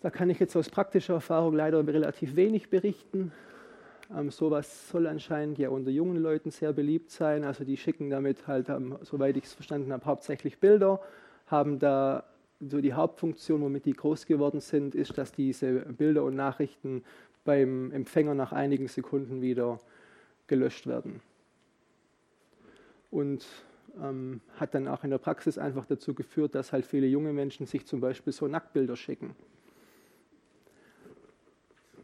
[0.00, 3.32] Da kann ich jetzt aus praktischer Erfahrung leider relativ wenig berichten.
[4.16, 7.44] Ähm, sowas soll anscheinend ja unter jungen Leuten sehr beliebt sein.
[7.44, 11.00] Also die schicken damit halt, ähm, soweit ich es verstanden habe, hauptsächlich Bilder,
[11.46, 12.24] haben da
[12.60, 17.04] so die Hauptfunktion, womit die groß geworden sind, ist, dass diese Bilder und Nachrichten
[17.44, 19.78] beim Empfänger nach einigen Sekunden wieder
[20.46, 21.20] gelöscht werden.
[23.10, 23.46] Und
[24.02, 27.66] ähm, hat dann auch in der Praxis einfach dazu geführt, dass halt viele junge Menschen
[27.66, 29.34] sich zum Beispiel so Nacktbilder schicken.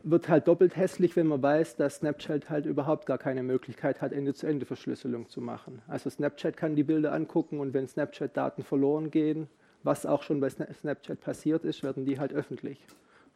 [0.03, 4.13] Wird halt doppelt hässlich, wenn man weiß, dass Snapchat halt überhaupt gar keine Möglichkeit hat,
[4.13, 5.83] Ende-zu-Ende-Verschlüsselung zu machen.
[5.89, 9.49] Also Snapchat kann die Bilder angucken und wenn Snapchat-Daten verloren gehen,
[9.83, 12.79] was auch schon bei Snapchat passiert ist, werden die halt öffentlich.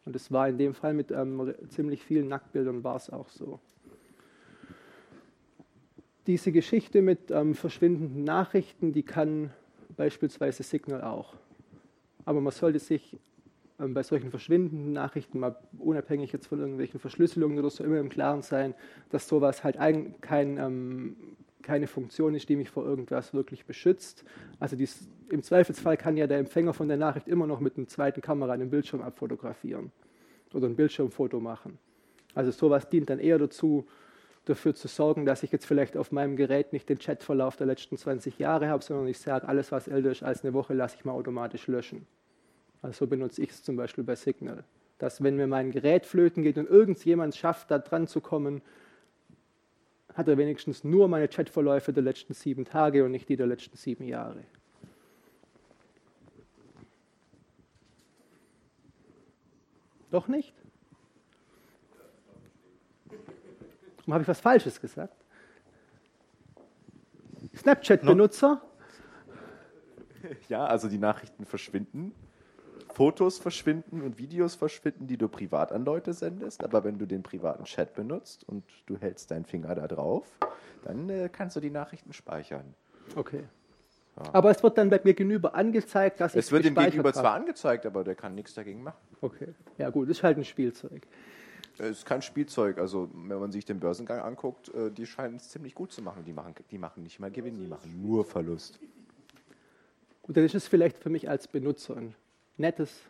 [0.05, 3.61] Und es war in dem Fall mit ähm, ziemlich vielen Nacktbildern war es auch so
[6.27, 9.51] diese Geschichte mit ähm, verschwindenden Nachrichten, die kann
[9.97, 11.35] beispielsweise Signal auch.
[12.25, 13.18] Aber man sollte sich
[13.81, 18.09] ähm, bei solchen verschwindenden Nachrichten, mal unabhängig jetzt von irgendwelchen Verschlüsselungen oder so, immer im
[18.09, 18.75] Klaren sein,
[19.11, 21.16] dass sowas halt ein, kein, ähm,
[21.62, 24.25] keine Funktion ist, die mich vor irgendwas wirklich beschützt.
[24.59, 27.87] Also dies, im Zweifelsfall kann ja der Empfänger von der Nachricht immer noch mit einer
[27.87, 29.91] zweiten Kamera einen Bildschirm abfotografieren
[30.53, 31.79] oder ein Bildschirmfoto machen.
[32.35, 33.87] Also sowas dient dann eher dazu,
[34.51, 37.96] dafür zu sorgen, dass ich jetzt vielleicht auf meinem Gerät nicht den Chatverlauf der letzten
[37.96, 41.05] 20 Jahre habe, sondern ich sage, alles, was älter ist als eine Woche, lasse ich
[41.05, 42.07] mal automatisch löschen.
[42.82, 44.64] Also so benutze ich es zum Beispiel bei Signal.
[44.98, 48.61] Dass wenn mir mein Gerät flöten geht und irgendjemand schafft, da dran zu kommen,
[50.14, 53.76] hat er wenigstens nur meine Chatverläufe der letzten sieben Tage und nicht die der letzten
[53.76, 54.44] sieben Jahre.
[60.11, 60.53] Doch nicht?
[64.13, 65.15] Habe ich was Falsches gesagt?
[67.57, 68.63] Snapchat-Benutzer?
[70.49, 72.15] Ja, also die Nachrichten verschwinden,
[72.93, 76.63] Fotos verschwinden und Videos verschwinden, die du privat an Leute sendest.
[76.63, 80.27] Aber wenn du den privaten Chat benutzt und du hältst deinen Finger da drauf,
[80.85, 82.75] dann äh, kannst du die Nachrichten speichern.
[83.17, 83.45] Okay.
[84.17, 84.35] Ja.
[84.35, 87.13] Aber es wird dann bei mir gegenüber angezeigt, dass es ich Es wird dem Gegenüber
[87.13, 88.99] zwar angezeigt, aber der kann nichts dagegen machen.
[89.21, 89.55] Okay.
[89.79, 91.07] Ja gut, ist halt ein Spielzeug.
[91.81, 92.78] Es ist kein Spielzeug.
[92.78, 96.24] Also wenn man sich den Börsengang anguckt, äh, die scheinen es ziemlich gut zu machen.
[96.24, 98.78] Die machen, die machen nicht mal Gewinn, die machen nur Verlust.
[100.22, 102.14] Gut, dann ist es vielleicht für mich als Benutzer ein
[102.59, 103.03] nettes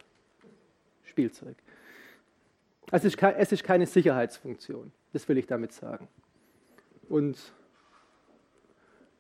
[1.03, 1.57] Spielzeug.
[2.91, 6.09] Also es ist, es ist keine Sicherheitsfunktion, das will ich damit sagen.
[7.09, 7.53] Und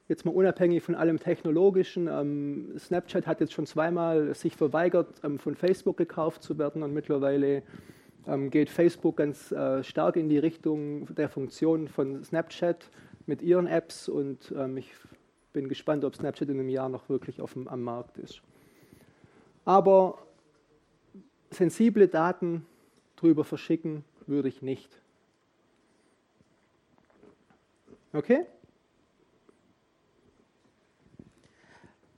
[0.09, 5.39] jetzt mal unabhängig von allem Technologischen, ähm, Snapchat hat jetzt schon zweimal sich verweigert, ähm,
[5.39, 7.63] von Facebook gekauft zu werden und mittlerweile
[8.27, 12.91] ähm, geht Facebook ganz äh, stark in die Richtung der Funktion von Snapchat
[13.27, 14.93] mit ihren Apps und ähm, ich
[15.53, 18.43] bin gespannt, ob Snapchat in einem Jahr noch wirklich auf dem, am Markt ist.
[19.65, 20.19] Aber
[21.51, 22.67] sensible Daten
[23.17, 24.91] drüber verschicken würde ich nicht.
[28.13, 28.47] Okay?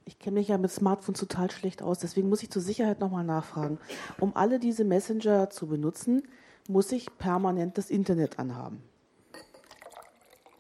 [0.04, 3.24] Ich kenne mich ja mit Smartphones total schlecht aus, deswegen muss ich zur Sicherheit nochmal
[3.24, 3.78] nachfragen.
[4.18, 6.22] Um alle diese Messenger zu benutzen,
[6.68, 8.82] muss ich permanent das Internet anhaben.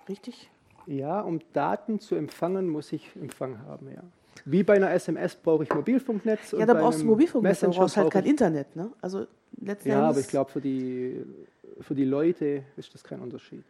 [0.08, 0.50] Richtig?
[0.86, 4.02] Ja, um Daten zu empfangen, muss ich Empfang haben, ja.
[4.44, 6.52] Wie bei einer SMS brauche ich Mobilfunknetz.
[6.52, 8.74] Ja, da brauchst du Mobilfunknetz, du brauchst halt kein Internet.
[8.74, 8.90] Ne?
[9.00, 9.26] Also
[9.84, 11.24] ja, aber ich glaube, für die,
[11.80, 13.64] für die Leute ist das kein Unterschied.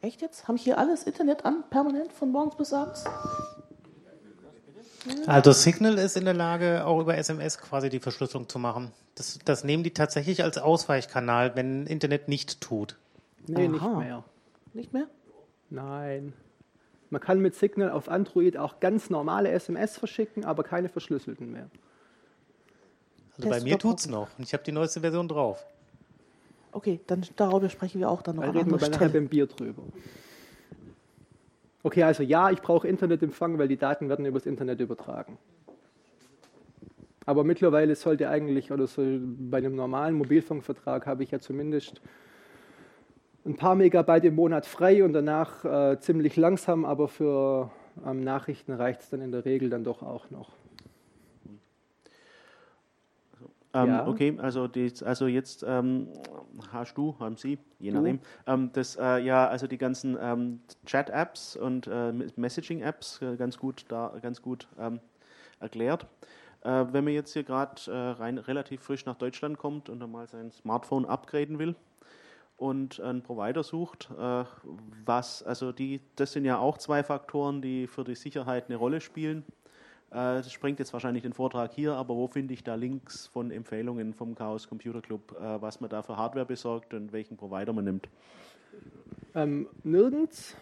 [0.00, 0.48] Echt jetzt?
[0.48, 3.04] Haben hier alles Internet an, permanent, von morgens bis abends?
[5.26, 8.90] Also Signal ist in der Lage, auch über SMS quasi die Verschlüsselung zu machen.
[9.14, 12.96] Das, das nehmen die tatsächlich als Ausweichkanal, wenn Internet nicht tut.
[13.46, 13.70] Nee, Aha.
[13.70, 14.24] nicht mehr.
[14.72, 15.06] Nicht mehr?
[15.70, 16.32] Nein.
[17.10, 21.70] Man kann mit Signal auf Android auch ganz normale SMS verschicken, aber keine verschlüsselten mehr.
[23.36, 25.64] Also bei mir tut es noch und ich habe die neueste Version drauf.
[26.72, 28.44] Okay, dann darüber sprechen wir auch dann noch.
[28.44, 29.82] Da reden wir nachher beim Bier drüber.
[31.84, 35.36] Okay, also ja, ich brauche Internetempfang, weil die Daten werden übers Internet übertragen.
[37.26, 42.00] Aber mittlerweile sollte eigentlich, oder so bei einem normalen Mobilfunkvertrag habe ich ja zumindest
[43.44, 47.70] ein paar Megabyte im Monat frei und danach äh, ziemlich langsam, aber für
[48.06, 50.52] ähm, Nachrichten reicht es dann in der Regel dann doch auch noch.
[53.74, 54.06] Ähm, ja.
[54.06, 56.08] Okay, also, die, also jetzt ähm,
[56.70, 61.56] hast du, haben Sie, je nachdem, ähm, das, äh, ja, also die ganzen ähm, Chat-Apps
[61.56, 65.00] und äh, Messaging-Apps äh, ganz gut, da, ganz gut ähm,
[65.58, 66.06] erklärt.
[66.62, 70.28] Äh, wenn man jetzt hier gerade äh, rein relativ frisch nach Deutschland kommt und mal
[70.28, 71.74] sein Smartphone upgraden will,
[72.56, 74.44] und einen Provider sucht, äh,
[75.04, 79.00] was, also die, das sind ja auch zwei Faktoren, die für die Sicherheit eine Rolle
[79.00, 79.44] spielen.
[80.14, 83.50] Äh, das sprengt jetzt wahrscheinlich den Vortrag hier, aber wo finde ich da Links von
[83.50, 87.72] Empfehlungen vom Chaos Computer Club, äh, was man da für Hardware besorgt und welchen Provider
[87.72, 88.08] man nimmt?
[89.34, 90.56] Ähm, nirgends.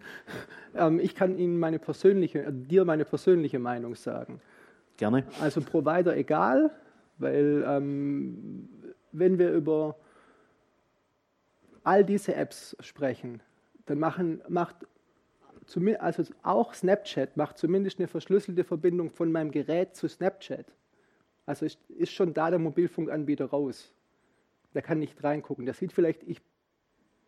[0.74, 4.42] ähm, ich kann Ihnen meine persönliche, äh, dir meine persönliche Meinung sagen.
[4.98, 5.24] Gerne.
[5.40, 6.70] Also Provider egal,
[7.16, 8.68] weil ähm,
[9.12, 9.96] wenn wir über
[11.82, 13.40] all diese Apps sprechen,
[13.86, 14.76] dann machen, macht
[15.98, 20.66] also auch Snapchat macht zumindest eine verschlüsselte Verbindung von meinem Gerät zu Snapchat.
[21.44, 23.92] Also ist, ist schon da der Mobilfunkanbieter raus.
[24.74, 25.64] Der kann nicht reingucken.
[25.64, 26.40] Der sieht vielleicht, ich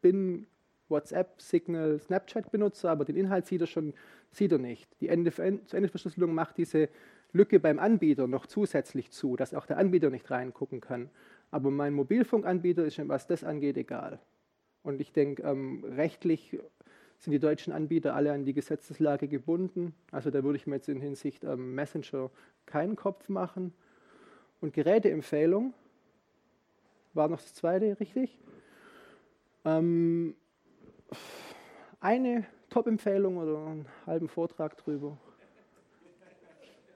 [0.01, 0.47] bin
[0.89, 3.95] WhatsApp, Signal, Snapchat-Benutzer, aber den Inhalt sieht er schon,
[4.31, 4.89] sieht er nicht.
[5.01, 6.89] Die Ende-zu-Ende-Verschlüsselung macht diese
[7.33, 11.11] Lücke beim Anbieter noch zusätzlich zu, dass auch der Anbieter nicht reingucken kann.
[11.51, 14.19] Aber mein Mobilfunkanbieter ist, was das angeht, egal.
[14.83, 16.59] Und ich denke, ähm, rechtlich
[17.19, 19.95] sind die deutschen Anbieter alle an die Gesetzeslage gebunden.
[20.13, 22.31] Also da würde ich mir jetzt in Hinsicht ähm, Messenger
[22.67, 23.73] keinen Kopf machen.
[24.61, 25.75] Und Geräteempfehlung
[27.15, 28.39] war noch das zweite, richtig?
[29.65, 30.35] Ähm,
[32.01, 35.19] eine Top-Empfehlung oder einen halben Vortrag drüber.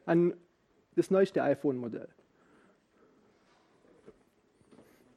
[0.06, 0.34] An
[0.94, 2.08] das neueste iPhone-Modell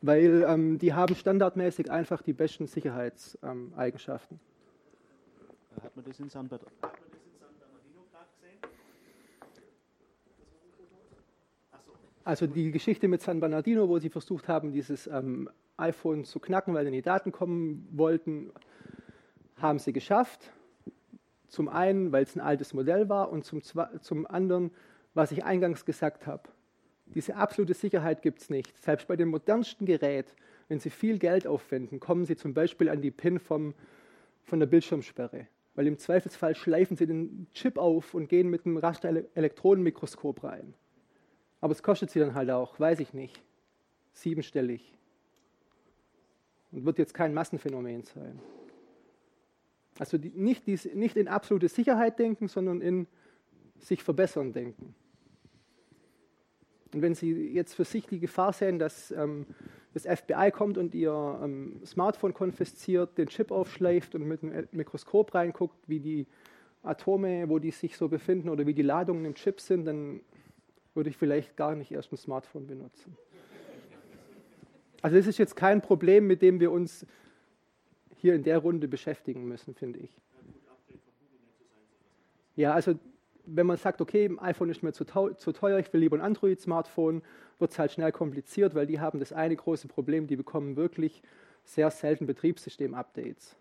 [0.06, 4.39] weil ähm, die haben standardmäßig einfach die besten Sicherheitseigenschaften.
[5.96, 8.60] Hat man das in San Bernardino gesehen?
[12.26, 16.74] Also die Geschichte mit San Bernardino, wo sie versucht haben, dieses ähm, iPhone zu knacken,
[16.74, 18.52] weil dann die Daten kommen wollten,
[19.56, 20.52] haben sie geschafft.
[21.48, 23.62] Zum einen, weil es ein altes Modell war und zum,
[24.02, 24.72] zum anderen,
[25.14, 26.50] was ich eingangs gesagt habe.
[27.06, 28.78] Diese absolute Sicherheit gibt es nicht.
[28.84, 30.36] Selbst bei dem modernsten Gerät,
[30.68, 33.74] wenn Sie viel Geld aufwenden, kommen Sie zum Beispiel an die PIN vom,
[34.43, 35.48] von der Bildschirmsperre.
[35.76, 40.74] Weil im Zweifelsfall schleifen Sie den Chip auf und gehen mit einem Raster-Elektronenmikroskop rein.
[41.60, 43.42] Aber es kostet Sie dann halt auch, weiß ich nicht,
[44.14, 44.98] siebenstellig.
[46.72, 48.40] Und wird jetzt kein Massenphänomen sein.
[50.00, 53.08] Also die, nicht, die, nicht in absolute Sicherheit denken, sondern in
[53.80, 54.96] sich verbessern denken.
[56.96, 59.48] Und wenn Sie jetzt für sich die Gefahr sehen, dass ähm,
[59.93, 65.36] das FBI kommt und Ihr ähm, Smartphone konfisziert, den Chip aufschleift und mit dem Mikroskop
[65.36, 66.26] reinguckt, wie die
[66.84, 70.22] Atome, wo die sich so befinden oder wie die Ladungen im Chip sind, dann
[70.93, 73.18] würde ich vielleicht gar nicht erst ein Smartphone benutzen.
[75.02, 77.06] Also das ist jetzt kein Problem, mit dem wir uns
[78.16, 80.18] hier in der Runde beschäftigen müssen, finde ich.
[82.56, 82.98] Ja, also
[83.48, 86.22] wenn man sagt, okay, ein iPhone ist mir zu, zu teuer, ich will lieber ein
[86.22, 87.22] Android-Smartphone,
[87.60, 91.22] wird es halt schnell kompliziert, weil die haben das eine große Problem, die bekommen wirklich
[91.64, 93.56] sehr selten Betriebssystem-Updates,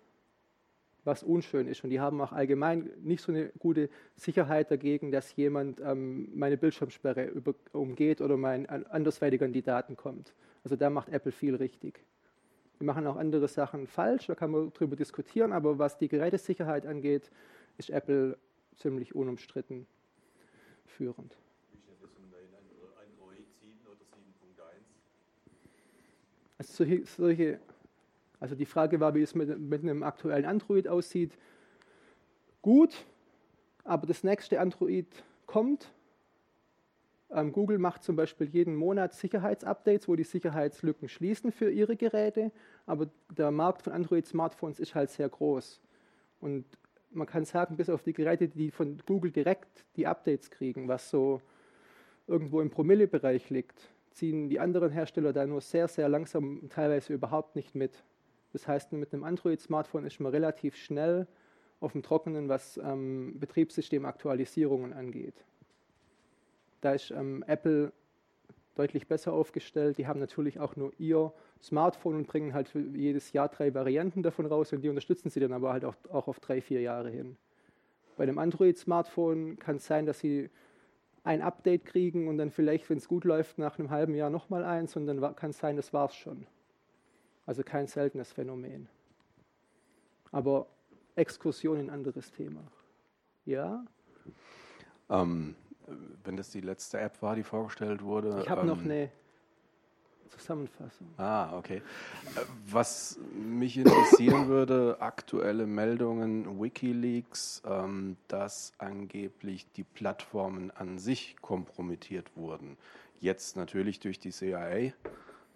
[1.04, 1.84] was unschön ist.
[1.84, 6.56] Und die haben auch allgemein nicht so eine gute Sicherheit dagegen, dass jemand ähm, meine
[6.56, 10.34] Bildschirmsperre über, umgeht oder mein andersweitig an die Daten kommt.
[10.64, 12.04] Also da macht Apple viel richtig.
[12.80, 16.86] Die machen auch andere Sachen falsch, da kann man drüber diskutieren, aber was die Gerätesicherheit
[16.86, 17.30] angeht,
[17.78, 18.36] ist Apple
[18.76, 19.86] ziemlich unumstritten
[20.86, 21.36] führend.
[26.58, 27.60] Also solche,
[28.40, 31.36] also die Frage war, wie es mit, mit einem aktuellen Android aussieht.
[32.62, 33.04] Gut,
[33.82, 35.06] aber das nächste Android
[35.46, 35.92] kommt.
[37.30, 42.52] Ähm, Google macht zum Beispiel jeden Monat Sicherheitsupdates, wo die Sicherheitslücken schließen für ihre Geräte.
[42.86, 45.80] Aber der Markt von Android-Smartphones ist halt sehr groß.
[46.40, 46.64] Und
[47.14, 51.10] man kann sagen, bis auf die Geräte, die von Google direkt die Updates kriegen, was
[51.10, 51.40] so
[52.26, 57.56] irgendwo im Promille-Bereich liegt, ziehen die anderen Hersteller da nur sehr, sehr langsam, teilweise überhaupt
[57.56, 58.04] nicht mit.
[58.52, 61.26] Das heißt, mit einem Android-Smartphone ist man relativ schnell
[61.80, 65.34] auf dem Trockenen, was ähm, Betriebssystemaktualisierungen angeht.
[66.80, 67.92] Da ist ähm, Apple
[68.74, 69.98] deutlich besser aufgestellt.
[69.98, 74.46] Die haben natürlich auch nur ihr Smartphone und bringen halt jedes Jahr drei Varianten davon
[74.46, 77.36] raus und die unterstützen sie dann aber halt auch, auch auf drei, vier Jahre hin.
[78.16, 80.50] Bei einem Android-Smartphone kann es sein, dass sie
[81.24, 84.64] ein Update kriegen und dann vielleicht, wenn es gut läuft, nach einem halben Jahr nochmal
[84.64, 86.46] eins und dann kann es sein, das war es schon.
[87.46, 88.88] Also kein seltenes Phänomen.
[90.30, 90.66] Aber
[91.16, 92.62] Exkursion ein anderes Thema.
[93.46, 93.84] Ja?
[95.08, 95.54] Ähm,
[96.24, 98.40] wenn das die letzte App war, die vorgestellt wurde.
[98.42, 99.10] Ich habe ähm, noch eine
[100.28, 101.06] Zusammenfassung.
[101.16, 101.82] Ah, okay.
[102.66, 112.36] Was mich interessieren würde, aktuelle Meldungen, Wikileaks, ähm, dass angeblich die Plattformen an sich kompromittiert
[112.36, 112.76] wurden.
[113.20, 114.92] Jetzt natürlich durch die CIA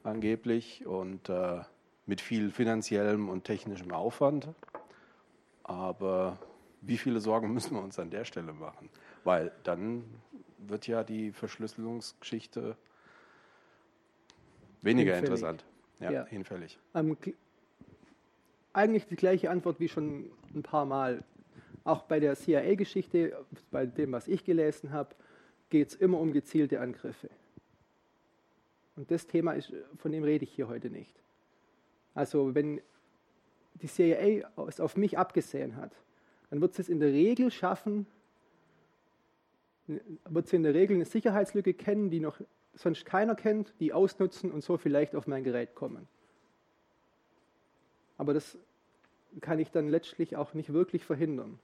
[0.04, 1.60] angeblich und äh,
[2.06, 4.48] mit viel finanziellem und technischem Aufwand.
[5.64, 6.38] Aber
[6.80, 8.88] wie viele Sorgen müssen wir uns an der Stelle machen?
[9.28, 10.04] Weil dann
[10.56, 12.78] wird ja die Verschlüsselungsgeschichte
[14.80, 15.42] weniger hinfällig.
[15.42, 15.64] interessant.
[16.00, 16.24] Ja, ja.
[16.24, 16.78] hinfällig.
[16.94, 17.14] Ähm,
[18.72, 21.24] eigentlich die gleiche Antwort wie schon ein paar Mal.
[21.84, 25.14] Auch bei der CIA-Geschichte, bei dem, was ich gelesen habe,
[25.68, 27.28] geht es immer um gezielte Angriffe.
[28.96, 31.20] Und das Thema ist, von dem rede ich hier heute nicht.
[32.14, 32.80] Also wenn
[33.74, 35.94] die CIA es auf mich abgesehen hat,
[36.48, 38.06] dann wird sie es in der Regel schaffen,
[40.28, 42.40] wird sie in der Regel eine Sicherheitslücke kennen, die noch
[42.74, 46.06] sonst keiner kennt, die ausnutzen und so vielleicht auf mein Gerät kommen.
[48.16, 48.58] Aber das
[49.40, 51.58] kann ich dann letztlich auch nicht wirklich verhindern.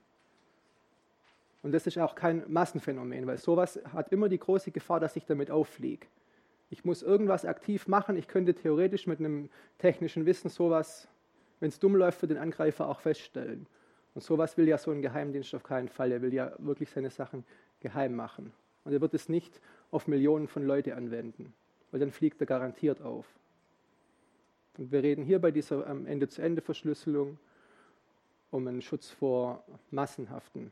[1.63, 5.25] Und das ist auch kein Massenphänomen, weil sowas hat immer die große Gefahr, dass ich
[5.25, 6.05] damit auffliege.
[6.69, 8.17] Ich muss irgendwas aktiv machen.
[8.17, 11.07] Ich könnte theoretisch mit einem technischen Wissen sowas,
[11.59, 13.67] wenn es dumm läuft, für den Angreifer auch feststellen.
[14.13, 16.11] Und sowas will ja so ein Geheimdienst auf keinen Fall.
[16.11, 17.43] Er will ja wirklich seine Sachen
[17.85, 18.51] geheim machen.
[18.83, 19.61] Und er wird es nicht
[19.91, 21.53] auf Millionen von Leute anwenden,
[21.91, 23.25] weil dann fliegt er garantiert auf.
[24.77, 27.37] Und wir reden hier bei dieser ähm, Ende-zu-Ende-Verschlüsselung
[28.51, 30.71] um einen Schutz vor massenhaften,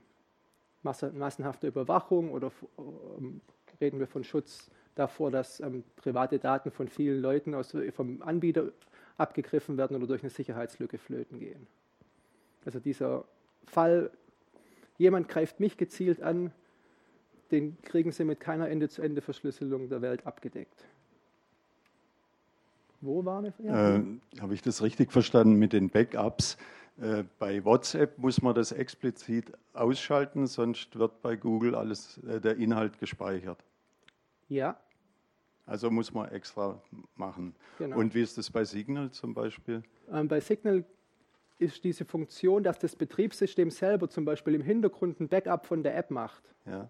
[0.83, 3.41] massenhafter Überwachung oder ähm,
[3.79, 8.71] reden wir von Schutz davor, dass ähm, private Daten von vielen Leuten aus, vom Anbieter
[9.17, 11.67] abgegriffen werden oder durch eine Sicherheitslücke flöten gehen.
[12.65, 13.25] Also dieser
[13.65, 14.11] Fall,
[14.97, 16.51] jemand greift mich gezielt an,
[17.53, 20.85] den kriegen sie mit keiner Ende-zu-Ende-Verschlüsselung der Welt abgedeckt.
[22.99, 23.97] Wo war eine ja.
[23.97, 24.03] äh,
[24.41, 26.57] Habe ich das richtig verstanden mit den Backups?
[26.99, 32.57] Äh, bei WhatsApp muss man das explizit ausschalten, sonst wird bei Google alles äh, der
[32.57, 33.63] Inhalt gespeichert.
[34.49, 34.77] Ja.
[35.65, 36.81] Also muss man extra
[37.15, 37.55] machen.
[37.77, 37.97] Genau.
[37.97, 39.83] Und wie ist das bei Signal zum Beispiel?
[40.11, 40.83] Ähm, bei Signal
[41.59, 45.95] ist diese Funktion, dass das Betriebssystem selber zum Beispiel im Hintergrund ein Backup von der
[45.95, 46.43] App macht.
[46.65, 46.89] Ja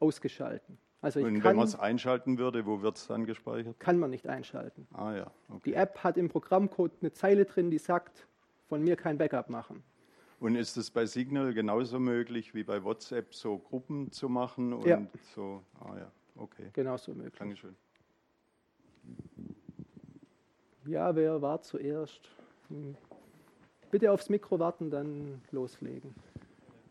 [0.00, 0.78] ausgeschalten.
[1.00, 3.78] Also Und wenn man es einschalten würde, wo wird es dann gespeichert?
[3.78, 4.88] Kann man nicht einschalten.
[4.92, 5.30] Ah ja.
[5.48, 5.60] Okay.
[5.66, 8.26] Die App hat im Programmcode eine Zeile drin, die sagt,
[8.68, 9.82] von mir kein Backup machen.
[10.40, 14.86] Und ist es bei Signal genauso möglich wie bei WhatsApp, so Gruppen zu machen und
[14.86, 15.04] ja.
[15.34, 15.62] so?
[15.80, 16.70] Ah ja, okay.
[16.72, 17.38] Genauso möglich.
[17.38, 17.76] Dankeschön.
[20.86, 22.20] Ja, wer war zuerst?
[22.68, 22.96] Hm.
[23.90, 26.14] Bitte aufs Mikro warten, dann loslegen.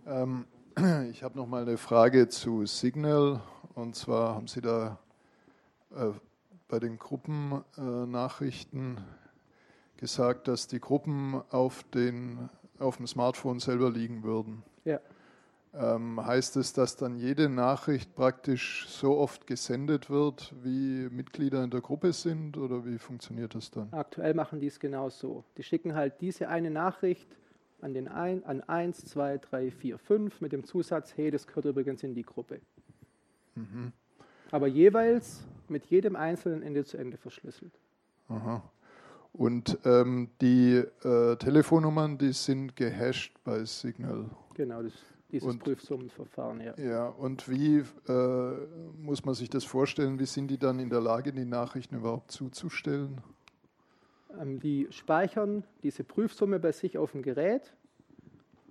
[0.05, 0.45] Ähm,
[1.09, 3.41] Ich habe noch mal eine Frage zu Signal.
[3.73, 4.99] Und zwar haben Sie da
[5.89, 6.11] äh,
[6.67, 14.21] bei den Gruppennachrichten äh, gesagt, dass die Gruppen auf, den, auf dem Smartphone selber liegen
[14.21, 14.61] würden.
[14.85, 14.99] Ja.
[15.73, 21.71] Ähm, heißt es, dass dann jede Nachricht praktisch so oft gesendet wird, wie Mitglieder in
[21.71, 23.91] der Gruppe sind oder wie funktioniert das dann?
[23.93, 25.43] Aktuell machen die es genau so.
[25.57, 27.27] Die schicken halt diese eine Nachricht
[27.81, 31.65] an, den ein, an 1, 2, 3, 4, 5 mit dem Zusatz, hey, das gehört
[31.65, 32.59] übrigens in die Gruppe.
[33.55, 33.91] Mhm.
[34.51, 37.73] Aber jeweils mit jedem einzelnen Ende zu Ende verschlüsselt.
[38.29, 38.63] Aha.
[39.33, 44.29] Und ähm, die äh, Telefonnummern, die sind gehasht bei Signal.
[44.55, 44.93] Genau, das,
[45.31, 46.73] dieses und, Prüfsummenverfahren, ja.
[46.77, 48.53] Ja, und wie äh,
[48.97, 50.17] muss man sich das vorstellen?
[50.19, 53.21] Wie sind die dann in der Lage, die Nachrichten überhaupt zuzustellen?
[54.39, 57.73] Ähm, die speichern diese Prüfsumme bei sich auf dem Gerät.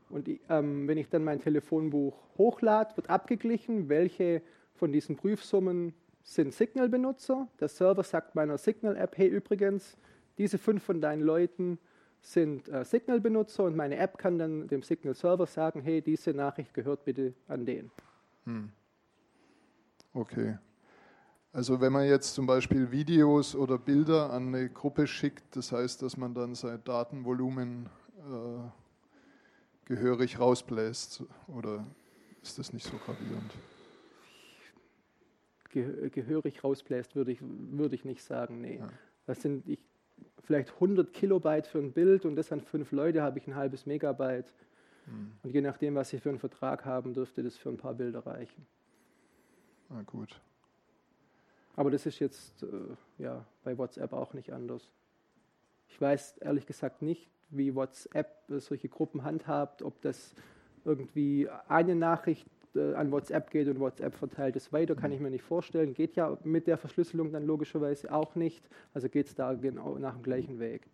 [0.08, 4.42] Und die, ähm, wenn ich dann mein Telefonbuch hochlade, wird abgeglichen, welche
[4.74, 7.48] von diesen Prüfsummen sind Signal-Benutzer.
[7.60, 9.96] Der Server sagt meiner Signal-App, hey übrigens,
[10.38, 11.78] diese fünf von deinen Leuten
[12.20, 17.04] sind äh, Signal-Benutzer und meine App kann dann dem Signal-Server sagen, hey, diese Nachricht gehört
[17.04, 17.90] bitte an den.
[18.44, 18.70] Hm.
[20.12, 20.58] Okay.
[21.56, 26.02] Also wenn man jetzt zum Beispiel Videos oder Bilder an eine Gruppe schickt, das heißt,
[26.02, 27.88] dass man dann sein Datenvolumen
[28.18, 31.86] äh, gehörig rausbläst, oder
[32.42, 33.54] ist das nicht so gravierend?
[35.72, 38.76] gehörig rausbläst, würde ich, würde ich nicht sagen, nee.
[38.76, 38.88] Ja.
[39.24, 39.78] Das sind ich,
[40.42, 43.86] vielleicht 100 Kilobyte für ein Bild und das an fünf Leute habe ich ein halbes
[43.86, 44.52] Megabyte.
[45.06, 45.32] Hm.
[45.42, 48.26] Und je nachdem, was sie für einen Vertrag haben, dürfte das für ein paar Bilder
[48.26, 48.66] reichen.
[49.88, 50.38] Na gut.
[51.76, 52.66] Aber das ist jetzt äh,
[53.18, 54.88] ja, bei WhatsApp auch nicht anders.
[55.88, 60.34] Ich weiß ehrlich gesagt nicht, wie WhatsApp solche Gruppen handhabt, ob das
[60.84, 65.30] irgendwie eine Nachricht äh, an WhatsApp geht und WhatsApp verteilt es weiter, kann ich mir
[65.30, 65.94] nicht vorstellen.
[65.94, 68.68] Geht ja mit der Verschlüsselung dann logischerweise auch nicht.
[68.94, 70.86] Also geht es da genau nach dem gleichen Weg.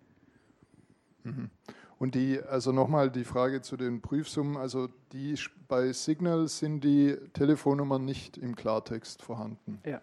[1.24, 1.50] Mhm.
[1.98, 7.16] Und die, also nochmal die Frage zu den Prüfsummen, also die bei Signal sind die
[7.32, 9.78] Telefonnummern nicht im Klartext vorhanden.
[9.86, 10.00] Ja.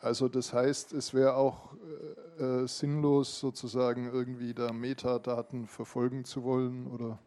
[0.00, 1.74] Also das heißt, es wäre auch
[2.38, 7.18] äh, äh sinnlos, sozusagen irgendwie da Metadaten verfolgen zu wollen, oder?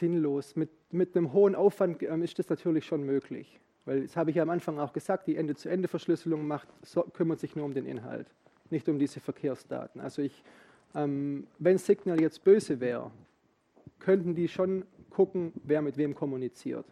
[0.00, 0.56] sinnlos.
[0.56, 3.60] Mit, mit einem hohen Aufwand ähm, ist das natürlich schon möglich.
[3.84, 7.54] Weil, das habe ich ja am Anfang auch gesagt, die Ende-zu-Ende-Verschlüsselung macht, so, kümmert sich
[7.54, 8.26] nur um den Inhalt,
[8.70, 10.00] nicht um diese Verkehrsdaten.
[10.00, 10.42] Also ich,
[10.94, 13.10] ähm, wenn Signal jetzt böse wäre,
[14.00, 16.86] könnten die schon gucken, wer mit wem kommuniziert.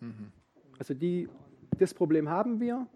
[0.00, 0.32] Mhm.
[0.78, 1.28] Also die,
[1.78, 2.86] das Problem haben wir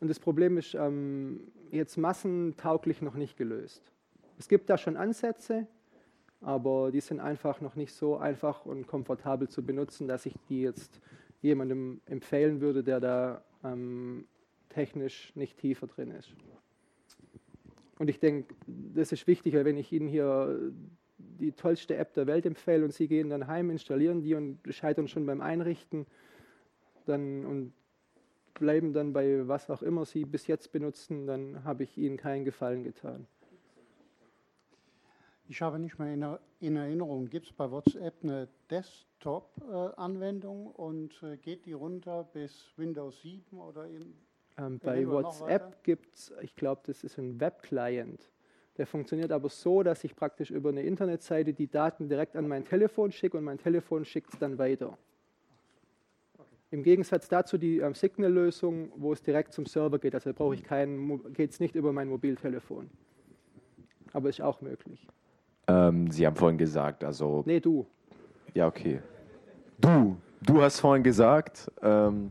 [0.00, 1.40] und das Problem ist ähm,
[1.70, 3.82] jetzt massentauglich noch nicht gelöst.
[4.38, 5.66] Es gibt da schon Ansätze,
[6.40, 10.62] aber die sind einfach noch nicht so einfach und komfortabel zu benutzen, dass ich die
[10.62, 11.00] jetzt
[11.40, 14.26] jemandem empfehlen würde, der da ähm,
[14.68, 16.34] technisch nicht tiefer drin ist.
[17.98, 20.72] Und ich denke, das ist wichtiger, wenn ich Ihnen hier
[21.18, 25.06] die tollste App der Welt empfehle und Sie gehen dann heim, installieren die und scheitern
[25.08, 26.06] schon beim Einrichten
[27.04, 27.72] dann, und
[28.54, 32.44] bleiben dann bei was auch immer Sie bis jetzt benutzen, dann habe ich Ihnen keinen
[32.44, 33.26] Gefallen getan.
[35.48, 41.66] Ich habe nicht mehr in Erinnerung, gibt es bei WhatsApp eine Desktop-Anwendung und äh, geht
[41.66, 44.14] die runter bis Windows 7 oder in,
[44.56, 48.30] ähm, Bei WhatsApp gibt es, ich glaube, das ist ein Web-Client.
[48.78, 52.64] Der funktioniert aber so, dass ich praktisch über eine Internetseite die Daten direkt an mein
[52.64, 54.96] Telefon schicke und mein Telefon schickt es dann weiter.
[56.72, 60.14] Im Gegensatz dazu die ähm, Signal-Lösung, wo es direkt zum Server geht.
[60.14, 62.88] Also brauche ich keinen, geht es nicht über mein Mobiltelefon.
[64.14, 65.06] Aber ist auch möglich.
[65.68, 67.42] Ähm, Sie haben vorhin gesagt, also.
[67.44, 67.86] Nee, du.
[68.54, 69.00] Ja, okay.
[69.78, 70.16] Du.
[70.40, 72.30] Du hast vorhin gesagt, ähm,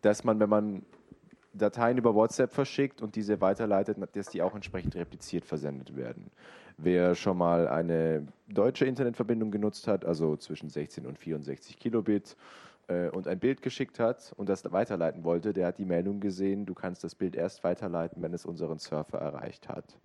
[0.00, 0.82] dass man, wenn man
[1.52, 6.30] Dateien über WhatsApp verschickt und diese weiterleitet, dass die auch entsprechend repliziert versendet werden.
[6.78, 12.36] Wer schon mal eine deutsche Internetverbindung genutzt hat, also zwischen 16 und 64 Kilobit,
[12.92, 16.66] äh, und ein Bild geschickt hat und das weiterleiten wollte, der hat die Meldung gesehen,
[16.66, 19.98] du kannst das Bild erst weiterleiten, wenn es unseren Surfer erreicht hat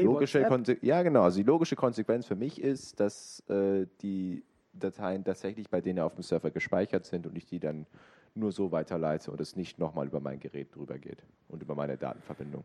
[0.00, 1.22] die logische ja, genau.
[1.22, 6.14] Also die logische Konsequenz für mich ist, dass äh, die Dateien tatsächlich bei denen auf
[6.14, 7.86] dem Server gespeichert sind und ich die dann
[8.34, 11.98] nur so weiterleite und es nicht nochmal über mein Gerät drüber geht und über meine
[11.98, 12.64] Datenverbindung.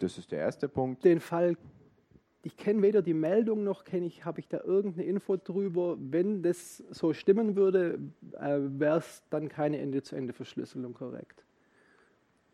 [0.00, 1.04] Das ist der erste Punkt.
[1.04, 1.56] Den Fall,
[2.42, 5.96] ich kenne weder die Meldung noch kenne ich, habe ich da irgendeine Info drüber.
[5.98, 7.98] Wenn das so stimmen würde,
[8.32, 11.44] äh, wäre es dann keine Ende-zu-Ende-Verschlüsselung korrekt.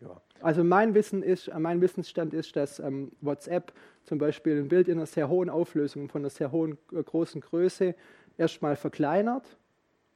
[0.01, 0.20] Ja.
[0.41, 3.72] Also mein Wissen ist, mein Wissensstand ist, dass ähm, WhatsApp
[4.05, 7.41] zum Beispiel ein Bild in einer sehr hohen Auflösung, von einer sehr hohen äh, großen
[7.41, 7.95] Größe
[8.37, 9.57] erstmal verkleinert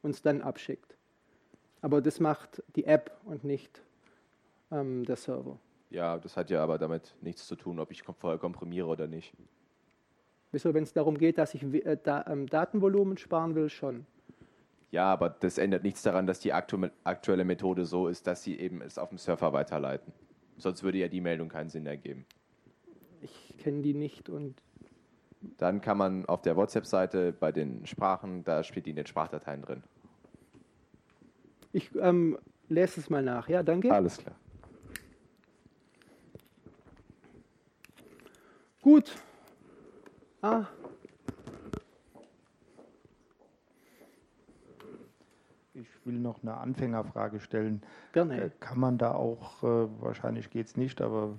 [0.01, 0.95] und es dann abschickt.
[1.81, 3.81] Aber das macht die App und nicht
[4.71, 5.57] ähm, der Server.
[5.89, 9.33] Ja, das hat ja aber damit nichts zu tun, ob ich vorher komprimiere oder nicht.
[10.51, 14.05] Wieso, wenn es darum geht, dass ich äh, da, ähm, Datenvolumen sparen will, schon.
[14.91, 18.59] Ja, aber das ändert nichts daran, dass die aktu aktuelle Methode so ist, dass sie
[18.59, 20.11] eben es auf dem Surfer weiterleiten.
[20.57, 22.25] Sonst würde ja die Meldung keinen Sinn ergeben.
[23.21, 24.55] Ich kenne die nicht und.
[25.57, 29.61] Dann kann man auf der WhatsApp-Seite bei den Sprachen, da steht die in den Sprachdateien
[29.61, 29.83] drin.
[31.71, 32.37] Ich ähm,
[32.67, 33.93] lese es mal nach, ja, danke.
[33.93, 34.35] Alles klar.
[38.81, 39.15] Gut.
[40.41, 40.65] Ah.
[45.73, 47.81] Ich will noch eine Anfängerfrage stellen.
[48.13, 48.41] Gerne.
[48.41, 51.35] Äh, kann man da auch, äh, wahrscheinlich geht es nicht, aber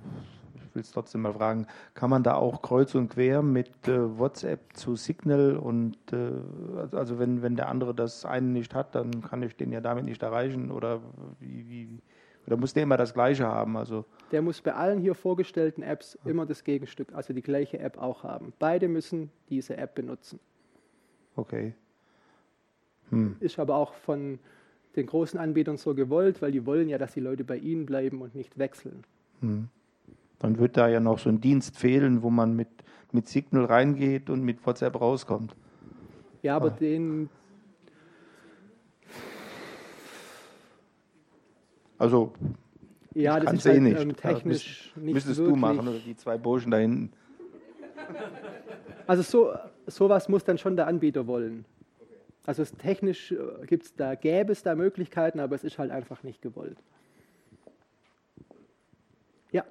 [0.54, 4.18] ich will es trotzdem mal fragen, kann man da auch kreuz und quer mit äh,
[4.18, 6.32] WhatsApp zu Signal und äh,
[6.92, 10.04] also wenn, wenn der andere das eine nicht hat, dann kann ich den ja damit
[10.04, 11.00] nicht erreichen oder
[11.40, 11.98] wie, wie
[12.46, 13.76] oder muss der immer das gleiche haben?
[13.76, 17.98] Also der muss bei allen hier vorgestellten Apps immer das Gegenstück, also die gleiche App
[17.98, 18.52] auch haben.
[18.58, 20.40] Beide müssen diese App benutzen.
[21.36, 21.74] Okay.
[23.10, 23.36] Hm.
[23.40, 24.38] Ist aber auch von
[24.96, 28.22] den großen Anbietern so gewollt, weil die wollen ja, dass die Leute bei ihnen bleiben
[28.22, 29.04] und nicht wechseln.
[29.40, 29.68] Hm.
[30.38, 32.68] Dann wird da ja noch so ein Dienst fehlen, wo man mit,
[33.12, 35.54] mit Signal reingeht und mit WhatsApp rauskommt.
[36.42, 36.76] Ja, aber ah.
[36.80, 37.28] den.
[42.00, 42.32] Also,
[43.14, 44.00] ja, das ist halt, nicht.
[44.00, 45.54] Ähm, technisch ja, nicht Müsstest wirklich.
[45.54, 47.12] du machen oder die zwei Burschen da hinten.
[49.06, 49.52] Also so
[49.86, 51.66] sowas muss dann schon der Anbieter wollen.
[52.46, 56.40] Also technisch äh, gibt's da, gäbe es da Möglichkeiten, aber es ist halt einfach nicht
[56.40, 56.78] gewollt.
[59.52, 59.64] Ja.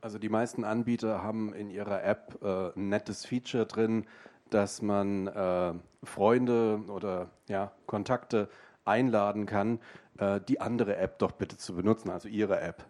[0.00, 4.06] Also die meisten Anbieter haben in ihrer App äh, ein nettes Feature drin,
[4.50, 8.48] dass man äh, Freunde oder ja, Kontakte
[8.84, 9.78] einladen kann,
[10.18, 12.84] äh, die andere App doch bitte zu benutzen, also ihre App.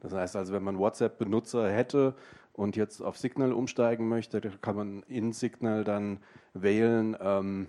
[0.00, 2.14] Das heißt also, wenn man WhatsApp-Benutzer hätte
[2.52, 6.18] und jetzt auf Signal umsteigen möchte, kann man in Signal dann
[6.54, 7.66] wählen, ähm,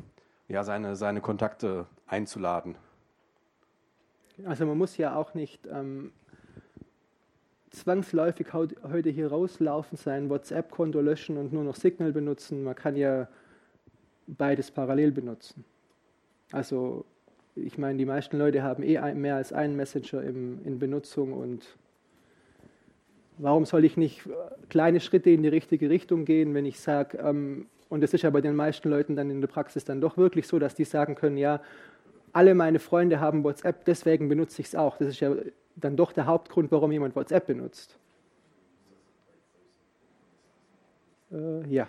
[0.48, 2.76] ja, seine, seine Kontakte einzuladen.
[4.46, 6.12] Also man muss ja auch nicht ähm,
[7.70, 12.64] zwangsläufig heute hier rauslaufen, sein WhatsApp-Konto löschen und nur noch Signal benutzen.
[12.64, 13.28] Man kann ja
[14.28, 15.64] beides parallel benutzen.
[16.52, 17.06] Also
[17.56, 21.66] ich meine, die meisten Leute haben eh mehr als einen Messenger im, in Benutzung und
[23.38, 24.22] warum soll ich nicht
[24.70, 28.30] kleine Schritte in die richtige Richtung gehen, wenn ich sage, ähm, und das ist ja
[28.30, 31.16] bei den meisten Leuten dann in der Praxis dann doch wirklich so, dass die sagen
[31.16, 31.60] können, ja,
[32.32, 34.98] alle meine Freunde haben WhatsApp, deswegen benutze ich es auch.
[34.98, 35.36] Das ist ja
[35.76, 37.98] dann doch der Hauptgrund, warum jemand WhatsApp benutzt.
[41.32, 41.88] Äh, ja.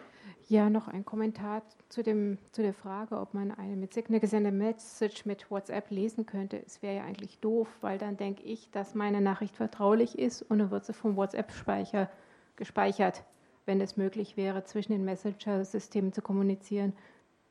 [0.49, 4.57] Ja, noch ein Kommentar zu, dem, zu der Frage, ob man eine mit Signal gesendete
[4.57, 6.61] Message mit WhatsApp lesen könnte.
[6.65, 10.59] Es wäre ja eigentlich doof, weil dann denke ich, dass meine Nachricht vertraulich ist und
[10.59, 12.11] dann wird sie vom WhatsApp-Speicher
[12.57, 13.25] gespeichert,
[13.67, 16.93] wenn es möglich wäre, zwischen den Messenger-Systemen zu kommunizieren.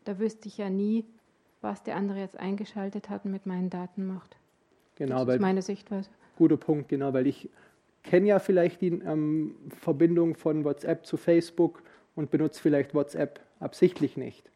[0.03, 1.05] Da wüsste ich ja nie,
[1.61, 4.37] was der andere jetzt eingeschaltet hat und mit meinen Daten macht.
[4.95, 6.09] Genau, das ist meine Sichtweise.
[6.37, 7.49] Guter Punkt, genau, weil ich
[8.03, 11.83] kenne ja vielleicht die ähm, Verbindung von WhatsApp zu Facebook
[12.15, 14.49] und benutze vielleicht WhatsApp absichtlich nicht.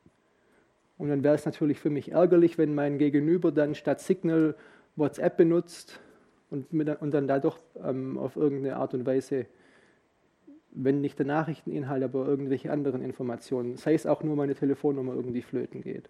[0.98, 4.56] Und dann wäre es natürlich für mich ärgerlich, wenn mein Gegenüber dann statt Signal
[4.96, 6.00] WhatsApp benutzt
[6.50, 9.46] und, mit, und dann dadurch ähm, auf irgendeine Art und Weise,
[10.72, 15.42] wenn nicht der Nachrichteninhalt, aber irgendwelche anderen Informationen, sei es auch nur meine Telefonnummer irgendwie
[15.42, 16.10] flöten geht.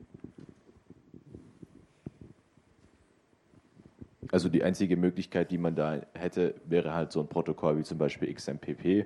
[4.31, 7.97] Also die einzige Möglichkeit, die man da hätte, wäre halt so ein Protokoll wie zum
[7.97, 9.05] Beispiel XMPP.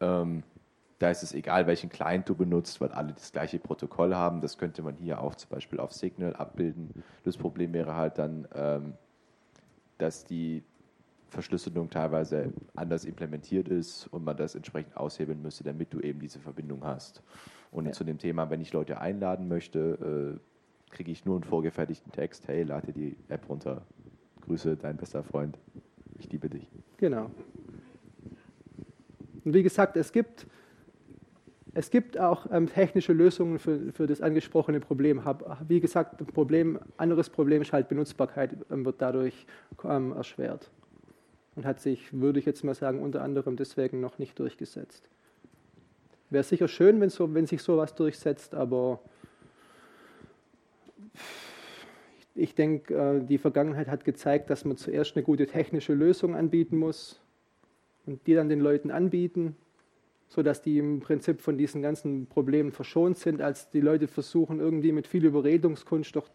[0.00, 0.42] Ähm,
[1.00, 4.42] da ist es egal, welchen Client du benutzt, weil alle das gleiche Protokoll haben.
[4.42, 7.02] Das könnte man hier auch zum Beispiel auf Signal abbilden.
[7.24, 8.92] Das Problem wäre halt dann, ähm,
[9.96, 10.62] dass die
[11.30, 16.38] Verschlüsselung teilweise anders implementiert ist und man das entsprechend aushebeln müsste, damit du eben diese
[16.38, 17.22] Verbindung hast.
[17.70, 17.92] Und ja.
[17.92, 22.46] zu dem Thema, wenn ich Leute einladen möchte, äh, kriege ich nur einen vorgefertigten Text,
[22.46, 23.86] hey, lade die App runter.
[24.42, 25.56] Grüße, dein bester Freund.
[26.18, 26.68] Ich liebe dich.
[26.98, 27.30] Genau.
[29.44, 30.46] Und wie gesagt, es gibt
[31.72, 35.24] es gibt auch ähm, technische Lösungen für, für das angesprochene Problem.
[35.24, 39.46] Hab, wie gesagt, Problem, anderes Problem ist halt Benutzbarkeit, ähm, wird dadurch
[39.84, 40.70] ähm, erschwert.
[41.54, 45.08] Und hat sich, würde ich jetzt mal sagen, unter anderem deswegen noch nicht durchgesetzt.
[46.30, 49.00] Wäre sicher schön, wenn, so, wenn sich sowas durchsetzt, aber
[52.34, 56.78] ich denke, äh, die Vergangenheit hat gezeigt, dass man zuerst eine gute technische Lösung anbieten
[56.78, 57.20] muss
[58.06, 59.56] und die dann den Leuten anbieten
[60.30, 64.92] sodass die im Prinzip von diesen ganzen Problemen verschont sind, als die Leute versuchen, irgendwie
[64.92, 66.28] mit viel Überredungskunst, doch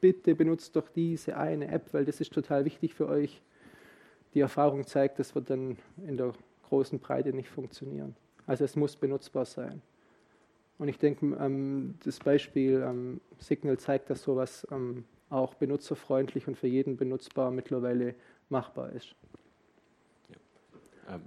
[0.00, 3.42] bitte benutzt doch diese eine App, weil das ist total wichtig für euch.
[4.34, 5.76] Die Erfahrung zeigt, das wird dann
[6.06, 6.32] in der
[6.68, 8.14] großen Breite nicht funktionieren.
[8.46, 9.82] Also es muss benutzbar sein.
[10.78, 16.56] Und ich denke, ähm, das Beispiel ähm, Signal zeigt, dass sowas ähm, auch benutzerfreundlich und
[16.56, 18.14] für jeden benutzbar mittlerweile
[18.48, 19.14] machbar ist.
[21.08, 21.16] Ja.
[21.16, 21.22] Ähm,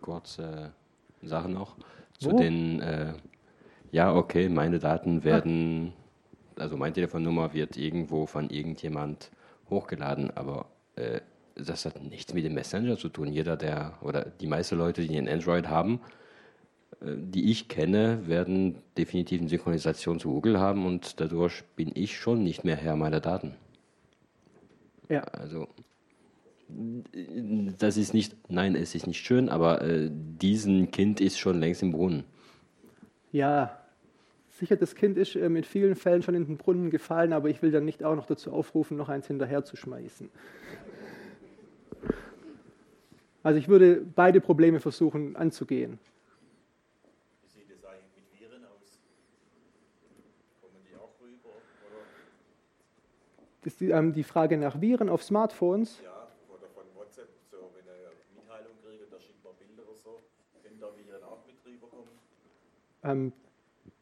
[0.00, 0.72] kurze
[1.26, 1.76] Sache noch
[2.18, 2.38] zu Wo?
[2.38, 3.14] den, äh,
[3.92, 5.92] ja, okay, meine Daten werden,
[6.56, 6.62] ah.
[6.62, 9.30] also meine Telefonnummer wird irgendwo von irgendjemand
[9.70, 10.66] hochgeladen, aber
[10.96, 11.20] äh,
[11.54, 13.28] das hat nichts mit dem Messenger zu tun.
[13.28, 16.00] Jeder, der, oder die meisten Leute, die ein Android haben,
[17.00, 22.16] äh, die ich kenne, werden definitiv eine Synchronisation zu Google haben und dadurch bin ich
[22.18, 23.54] schon nicht mehr Herr meiner Daten.
[25.08, 25.20] Ja.
[25.20, 25.68] Also
[26.68, 31.82] das ist nicht, nein, es ist nicht schön, aber äh, diesen Kind ist schon längst
[31.82, 32.24] im Brunnen.
[33.32, 33.78] Ja,
[34.48, 37.62] sicher, das Kind ist ähm, in vielen Fällen schon in den Brunnen gefallen, aber ich
[37.62, 40.30] will dann nicht auch noch dazu aufrufen, noch eins hinterher zu schmeißen.
[43.42, 45.98] Also ich würde beide Probleme versuchen anzugehen.
[47.42, 48.98] Wie sieht es eigentlich mit Viren aus?
[50.62, 51.50] Kommen die auch rüber?
[51.50, 52.04] Oder?
[53.62, 56.00] Das ist die, ähm, die Frage nach Viren auf Smartphones.
[56.02, 56.13] Ja.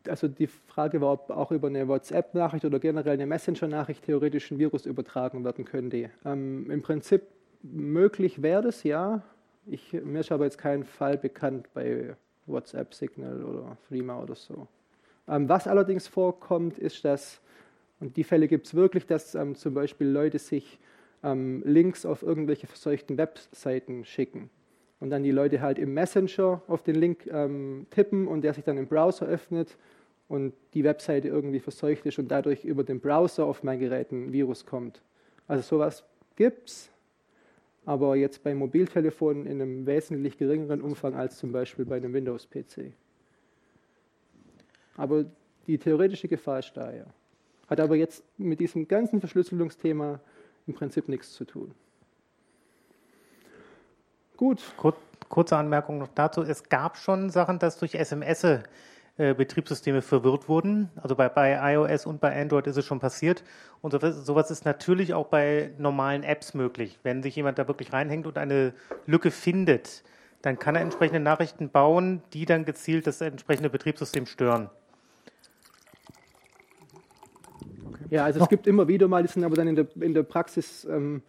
[0.09, 4.59] Also die Frage war, ob auch über eine WhatsApp-Nachricht oder generell eine Messenger-Nachricht theoretisch ein
[4.59, 6.11] Virus übertragen werden könnte.
[6.25, 7.23] Ähm, Im Prinzip
[7.63, 9.23] möglich wäre das ja.
[9.67, 14.67] Ich, mir ist aber jetzt kein Fall bekannt bei WhatsApp, Signal oder Threema oder so.
[15.29, 17.41] Ähm, was allerdings vorkommt, ist, dass,
[18.01, 20.81] und die Fälle gibt es wirklich, dass ähm, zum Beispiel Leute sich
[21.23, 24.51] ähm, Links auf irgendwelche verseuchten Webseiten schicken
[25.03, 28.63] und dann die Leute halt im Messenger auf den Link ähm, tippen und der sich
[28.63, 29.77] dann im Browser öffnet
[30.29, 34.33] und die Webseite irgendwie verseucht ist und dadurch über den Browser auf mein Gerät ein
[34.33, 35.03] Virus kommt.
[35.49, 36.05] Also sowas
[36.37, 36.89] gibt's,
[37.85, 42.93] aber jetzt bei Mobiltelefonen in einem wesentlich geringeren Umfang als zum Beispiel bei einem Windows-PC.
[44.97, 45.25] Aber
[45.67, 47.07] die theoretische Gefahr ist da, ja.
[47.67, 50.21] Hat aber jetzt mit diesem ganzen Verschlüsselungsthema
[50.69, 51.75] im Prinzip nichts zu tun.
[54.37, 54.61] Gut.
[54.77, 54.95] Kur
[55.29, 56.43] kurze Anmerkung noch dazu.
[56.43, 60.91] Es gab schon Sachen, dass durch SMS äh, Betriebssysteme verwirrt wurden.
[61.03, 63.43] Also bei, bei, iOS und bei Android ist es schon passiert.
[63.81, 66.99] Und sowas, sowas ist natürlich auch bei normalen Apps möglich.
[67.03, 68.75] Wenn sich jemand da wirklich reinhängt und eine
[69.07, 70.03] Lücke findet,
[70.43, 74.69] dann kann er entsprechende Nachrichten bauen, die dann gezielt das entsprechende Betriebssystem stören.
[78.11, 80.23] Ja, also es gibt immer wieder mal, die sind aber dann in der, in der
[80.23, 81.23] Praxis ähm,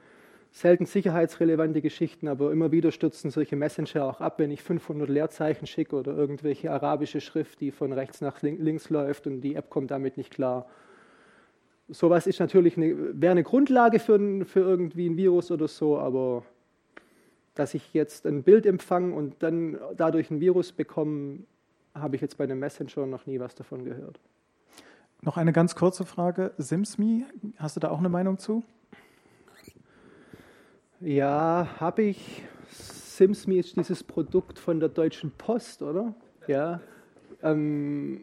[0.53, 5.65] selten sicherheitsrelevante Geschichten, aber immer wieder stürzen solche Messenger auch ab, wenn ich 500 Leerzeichen
[5.65, 9.89] schicke oder irgendwelche arabische Schrift, die von rechts nach links läuft und die App kommt
[9.89, 10.67] damit nicht klar.
[11.89, 16.43] Sowas ist natürlich eine, wäre eine Grundlage für, für irgendwie ein Virus oder so, aber
[17.55, 21.39] dass ich jetzt ein Bild empfange und dann dadurch ein Virus bekomme,
[21.95, 24.19] habe ich jetzt bei einem Messenger noch nie was davon gehört.
[25.21, 26.51] Noch eine ganz kurze Frage.
[26.57, 27.25] SimsMe,
[27.57, 28.63] hast du da auch eine Meinung zu?
[31.03, 32.43] Ja, habe ich.
[32.69, 36.15] SimsMe ist dieses Produkt von der Deutschen Post, oder?
[36.47, 36.79] Ja.
[37.43, 38.21] Ähm,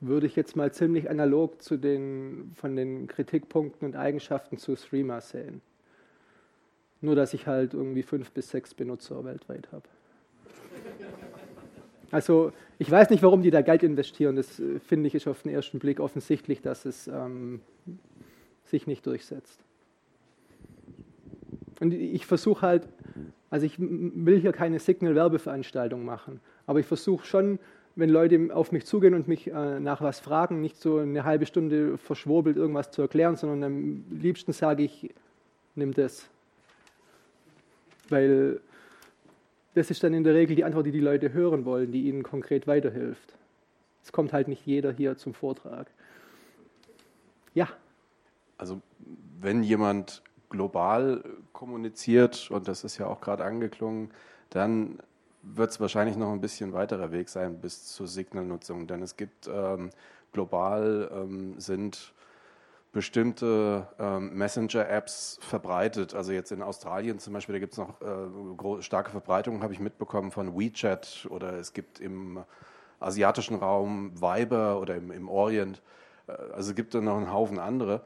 [0.00, 5.20] würde ich jetzt mal ziemlich analog zu den, von den Kritikpunkten und Eigenschaften zu Streamer
[5.20, 5.60] sehen.
[7.02, 9.84] Nur, dass ich halt irgendwie fünf bis sechs Benutzer weltweit habe.
[12.10, 14.36] Also, ich weiß nicht, warum die da Geld investieren.
[14.36, 17.60] Das äh, finde ich ist auf den ersten Blick offensichtlich, dass es ähm,
[18.64, 19.65] sich nicht durchsetzt.
[21.80, 22.88] Und ich versuche halt,
[23.50, 27.58] also ich will hier keine Signal-Werbeveranstaltung machen, aber ich versuche schon,
[27.96, 31.46] wenn Leute auf mich zugehen und mich äh, nach was fragen, nicht so eine halbe
[31.46, 35.14] Stunde verschwurbelt irgendwas zu erklären, sondern am liebsten sage ich,
[35.74, 36.28] nimm das.
[38.10, 38.60] Weil
[39.74, 42.22] das ist dann in der Regel die Antwort, die die Leute hören wollen, die ihnen
[42.22, 43.34] konkret weiterhilft.
[44.02, 45.90] Es kommt halt nicht jeder hier zum Vortrag.
[47.54, 47.68] Ja.
[48.58, 48.80] Also
[49.40, 54.10] wenn jemand global kommuniziert, und das ist ja auch gerade angeklungen,
[54.50, 54.98] dann
[55.42, 58.86] wird es wahrscheinlich noch ein bisschen weiterer Weg sein bis zur Signalnutzung.
[58.86, 59.90] Denn es gibt ähm,
[60.32, 62.12] global ähm, sind
[62.92, 66.14] bestimmte ähm, Messenger-Apps verbreitet.
[66.14, 69.80] Also jetzt in Australien zum Beispiel, da gibt es noch äh, starke Verbreitungen, habe ich
[69.80, 72.42] mitbekommen, von WeChat oder es gibt im
[72.98, 75.82] asiatischen Raum Viber oder im, im Orient.
[76.26, 78.00] Äh, also es gibt da noch einen Haufen andere.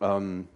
[0.00, 0.48] Ähm,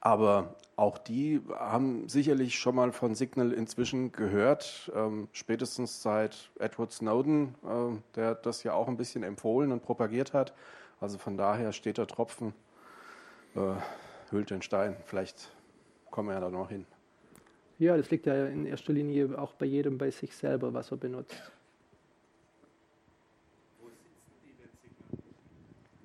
[0.00, 6.90] aber auch die haben sicherlich schon mal von Signal inzwischen gehört, ähm, spätestens seit Edward
[6.92, 10.54] Snowden, äh, der das ja auch ein bisschen empfohlen und propagiert hat.
[11.00, 12.54] Also von daher steht der Tropfen,
[13.54, 13.60] äh,
[14.30, 14.96] hüllt den Stein.
[15.04, 15.50] Vielleicht
[16.10, 16.86] kommen wir ja da noch hin.
[17.78, 20.96] Ja, das liegt ja in erster Linie auch bei jedem bei sich selber, was er
[20.96, 21.52] benutzt.
[23.80, 24.10] Wo sitzt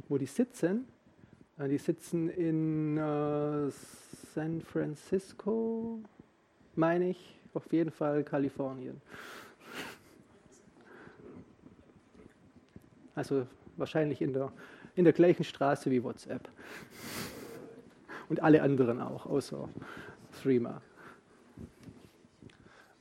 [0.09, 0.87] wo die sitzen.
[1.57, 3.69] Äh, die sitzen in äh,
[4.33, 6.01] San Francisco,
[6.75, 9.01] meine ich, auf jeden Fall Kalifornien.
[13.17, 14.51] Also wahrscheinlich in der,
[14.95, 16.49] in der gleichen Straße wie WhatsApp.
[18.27, 19.69] Und alle anderen auch, außer
[20.41, 20.81] Threema.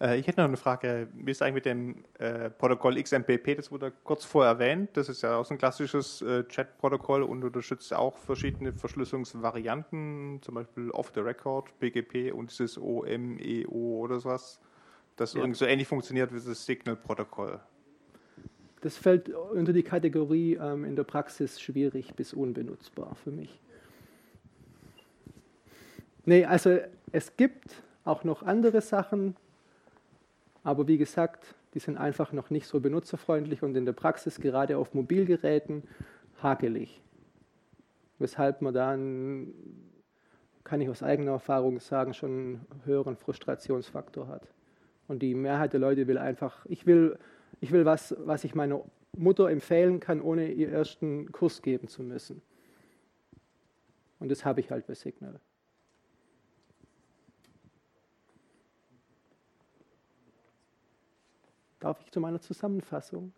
[0.01, 1.09] Äh, ich hätte noch eine Frage.
[1.15, 3.57] Wie ist eigentlich mit dem äh, Protokoll XMPP?
[3.57, 4.91] Das wurde kurz vorher erwähnt.
[4.95, 10.55] Das ist ja auch so ein klassisches äh, Chat-Protokoll und unterstützt auch verschiedene Verschlüsselungsvarianten, zum
[10.55, 14.61] Beispiel Off the Record, PGP und dieses OMEO oder sowas,
[15.17, 15.41] das ja.
[15.41, 17.61] irgendwie so ähnlich funktioniert wie das Signal-Protokoll.
[18.81, 23.59] Das fällt unter die Kategorie ähm, in der Praxis schwierig bis unbenutzbar für mich.
[26.27, 26.79] Nee, also
[27.13, 29.37] es gibt auch noch andere Sachen,
[30.65, 34.79] aber wie gesagt, die sind einfach noch nicht so benutzerfreundlich und in der Praxis, gerade
[34.79, 35.85] auf Mobilgeräten,
[36.43, 37.03] hakelig.
[38.19, 39.53] Weshalb man dann,
[40.65, 44.49] kann ich aus eigener Erfahrung sagen, schon einen höheren Frustrationsfaktor hat.
[45.07, 47.19] Und die Mehrheit der Leute will einfach, ich will,
[47.61, 48.81] ich will was, was ich meiner
[49.13, 52.41] Mutter empfehlen kann, ohne ihr ersten Kurs geben zu müssen.
[54.19, 55.39] Und das habe ich halt bei Signal.
[61.85, 63.35] Darf ich zu meiner Zusammenfassung?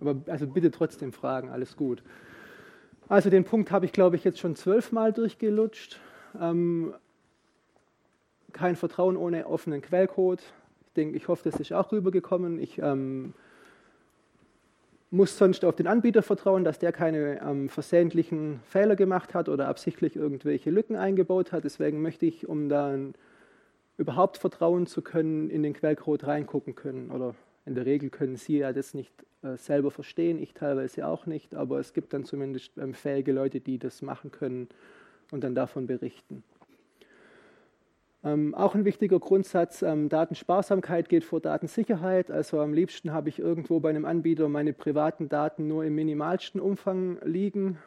[0.00, 2.02] Aber also bitte trotzdem fragen, alles gut.
[3.08, 6.00] Also den Punkt habe ich, glaube ich, jetzt schon zwölfmal durchgelutscht.
[6.40, 6.94] Ähm,
[8.52, 10.42] kein Vertrauen ohne offenen Quellcode.
[10.88, 12.58] Ich denke, ich hoffe, das ist auch rübergekommen.
[12.58, 13.34] Ich ähm,
[15.12, 19.68] muss sonst auf den Anbieter vertrauen, dass der keine ähm, versehentlichen Fehler gemacht hat oder
[19.68, 21.62] absichtlich irgendwelche Lücken eingebaut hat.
[21.62, 23.14] Deswegen möchte ich, um dann
[24.02, 27.10] überhaupt vertrauen zu können, in den Quellcode reingucken können.
[27.10, 27.34] Oder
[27.64, 29.12] in der Regel können Sie ja das nicht
[29.42, 33.60] äh, selber verstehen, ich teilweise auch nicht, aber es gibt dann zumindest ähm, fähige Leute,
[33.60, 34.68] die das machen können
[35.30, 36.42] und dann davon berichten.
[38.24, 42.30] Ähm, auch ein wichtiger Grundsatz, ähm, Datensparsamkeit geht vor Datensicherheit.
[42.30, 46.60] Also am liebsten habe ich irgendwo bei einem Anbieter meine privaten Daten nur im minimalsten
[46.60, 47.78] Umfang liegen,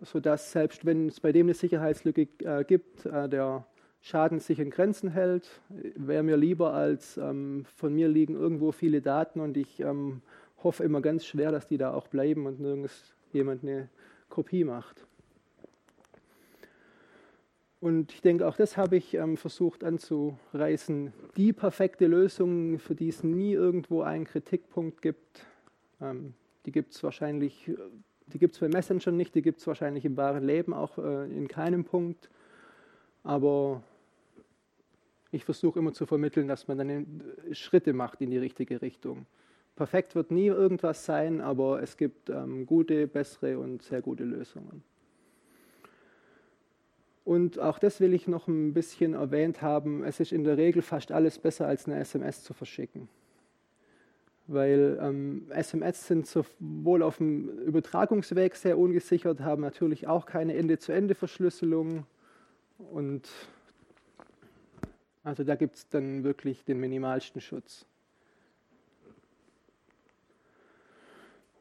[0.00, 3.66] sodass selbst wenn es bei dem eine Sicherheitslücke äh, gibt, äh, der
[4.02, 5.48] Schaden sich in Grenzen hält.
[5.68, 10.22] Wäre mir lieber, als ähm, von mir liegen irgendwo viele Daten und ich ähm,
[10.62, 13.88] hoffe immer ganz schwer, dass die da auch bleiben und nirgends jemand eine
[14.28, 15.06] Kopie macht.
[17.80, 21.12] Und ich denke, auch das habe ich ähm, versucht anzureißen.
[21.36, 25.46] Die perfekte Lösung, für die es nie irgendwo einen Kritikpunkt gibt,
[26.00, 26.34] ähm,
[26.64, 27.72] die gibt es wahrscheinlich,
[28.28, 31.24] die gibt es bei Messenger nicht, die gibt es wahrscheinlich im wahren Leben auch äh,
[31.24, 32.30] in keinem Punkt.
[33.24, 33.82] Aber
[35.32, 39.26] ich versuche immer zu vermitteln, dass man dann äh, Schritte macht in die richtige Richtung.
[39.74, 44.84] Perfekt wird nie irgendwas sein, aber es gibt ähm, gute, bessere und sehr gute Lösungen.
[47.24, 50.04] Und auch das will ich noch ein bisschen erwähnt haben.
[50.04, 53.08] Es ist in der Regel fast alles besser, als eine SMS zu verschicken.
[54.48, 62.04] Weil ähm, SMS sind sowohl auf dem Übertragungsweg sehr ungesichert, haben natürlich auch keine Ende-zu-Ende-Verschlüsselung
[62.90, 63.30] und
[65.24, 67.86] also da gibt es dann wirklich den minimalsten Schutz.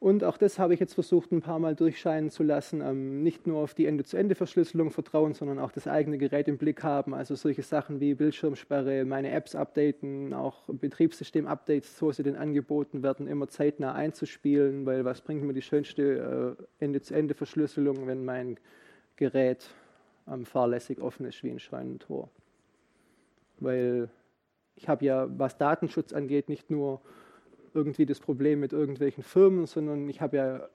[0.01, 2.81] Und auch das habe ich jetzt versucht, ein paar Mal durchscheinen zu lassen.
[2.81, 7.13] Ähm, nicht nur auf die Ende-zu-Ende-Verschlüsselung vertrauen, sondern auch das eigene Gerät im Blick haben.
[7.13, 13.27] Also solche Sachen wie Bildschirmsperre, meine Apps updaten, auch Betriebssystem-Updates, so sie denn angeboten werden,
[13.27, 18.57] immer zeitnah einzuspielen, weil was bringt mir die schönste äh, Ende-zu-Ende-Verschlüsselung, wenn mein
[19.17, 19.69] Gerät
[20.27, 22.27] ähm, fahrlässig offen ist wie ein Scheunentor?
[23.61, 24.09] Weil
[24.75, 27.01] ich habe ja, was Datenschutz angeht, nicht nur
[27.73, 30.69] irgendwie das Problem mit irgendwelchen Firmen, sondern ich habe ja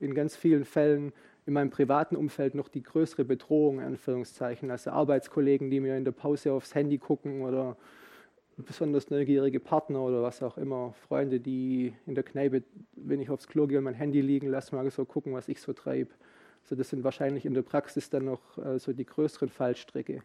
[0.00, 1.12] in ganz vielen Fällen
[1.46, 6.12] in meinem privaten Umfeld noch die größere Bedrohung, Anführungszeichen, also Arbeitskollegen, die mir in der
[6.12, 7.76] Pause aufs Handy gucken oder
[8.56, 12.62] besonders neugierige Partner oder was auch immer, Freunde, die in der Kneipe,
[12.92, 15.60] wenn ich aufs Klo gehe und mein Handy liegen lasse, mal so gucken, was ich
[15.60, 16.10] so treibe.
[16.62, 20.22] Also das sind wahrscheinlich in der Praxis dann noch äh, so die größeren Fallstricke.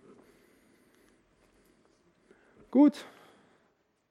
[2.76, 3.06] Gut,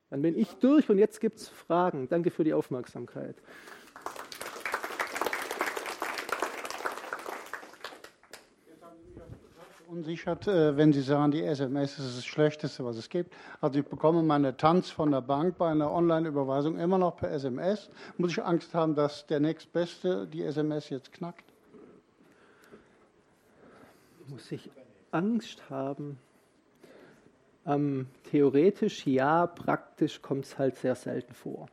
[0.08, 2.08] dann bin ich durch und jetzt gibt es Fragen.
[2.08, 3.36] Danke für die Aufmerksamkeit.
[9.86, 13.34] Unsichert, äh, wenn Sie sagen, die SMS ist das Schlechteste, was es gibt.
[13.60, 17.90] Also ich bekomme meine Tanz von der Bank bei einer Online-Überweisung immer noch per SMS.
[18.16, 21.44] Muss ich Angst haben, dass der nächstbeste die SMS jetzt knackt?
[24.26, 24.70] Muss ich
[25.10, 26.18] Angst haben?
[27.66, 31.68] Ähm, theoretisch ja, praktisch kommt es halt sehr selten vor.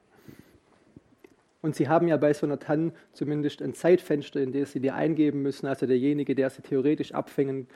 [1.61, 4.91] Und Sie haben ja bei so einer TAN zumindest ein Zeitfenster, in dem Sie die
[4.91, 5.67] eingeben müssen.
[5.67, 7.67] Also derjenige, der sie theoretisch abfangen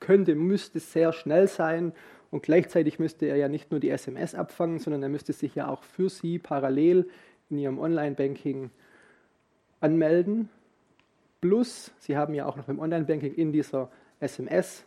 [0.00, 1.92] könnte, müsste sehr schnell sein.
[2.30, 5.68] Und gleichzeitig müsste er ja nicht nur die SMS abfangen, sondern er müsste sich ja
[5.68, 7.08] auch für Sie parallel
[7.50, 8.70] in Ihrem Online-Banking
[9.80, 10.48] anmelden.
[11.40, 13.90] Plus, Sie haben ja auch noch im Online-Banking in dieser
[14.20, 14.84] SMS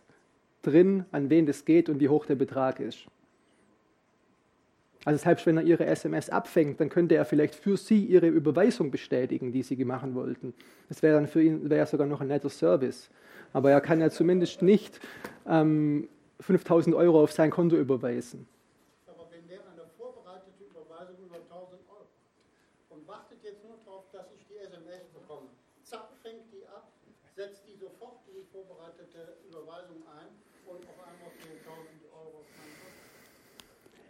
[0.67, 3.07] drin, an wen das geht und wie hoch der Betrag ist.
[5.05, 8.91] Also selbst wenn er Ihre SMS abfängt, dann könnte er vielleicht für Sie Ihre Überweisung
[8.91, 10.53] bestätigen, die Sie machen wollten.
[10.89, 13.09] Das wäre dann für ihn wäre sogar noch ein netter Service.
[13.53, 14.99] Aber er kann ja zumindest nicht
[15.47, 16.09] ähm,
[16.41, 18.47] 5000 Euro auf sein Konto überweisen.
[19.07, 22.11] Aber wenn der eine vorbereitete Überweisung über 1000 Euro
[22.89, 25.47] und wartet jetzt nur darauf, dass ich die SMS bekomme,
[25.83, 26.91] zack, fängt die ab,
[27.33, 32.45] setzt die sofort die vorbereitete Überweisung ein und auf einmal 10.000 Euro.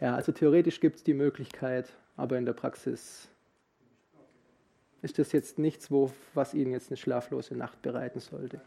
[0.00, 3.28] Ja, also theoretisch gibt es die Möglichkeit, aber in der Praxis
[5.02, 8.60] ist das jetzt nichts, wo, was Ihnen jetzt eine schlaflose Nacht bereiten sollte.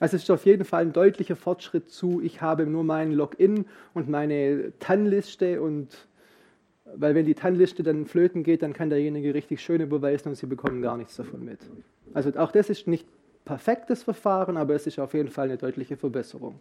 [0.00, 3.66] Also es ist auf jeden Fall ein deutlicher Fortschritt zu, ich habe nur meinen Login
[3.94, 6.08] und meine TAN-Liste und
[6.96, 10.46] weil wenn die TAN-Liste dann flöten geht, dann kann derjenige richtig schön überweisen und Sie
[10.46, 11.60] bekommen gar nichts davon mit.
[12.12, 13.06] Also auch das ist nicht
[13.44, 16.58] perfektes Verfahren, aber es ist auf jeden Fall eine deutliche Verbesserung.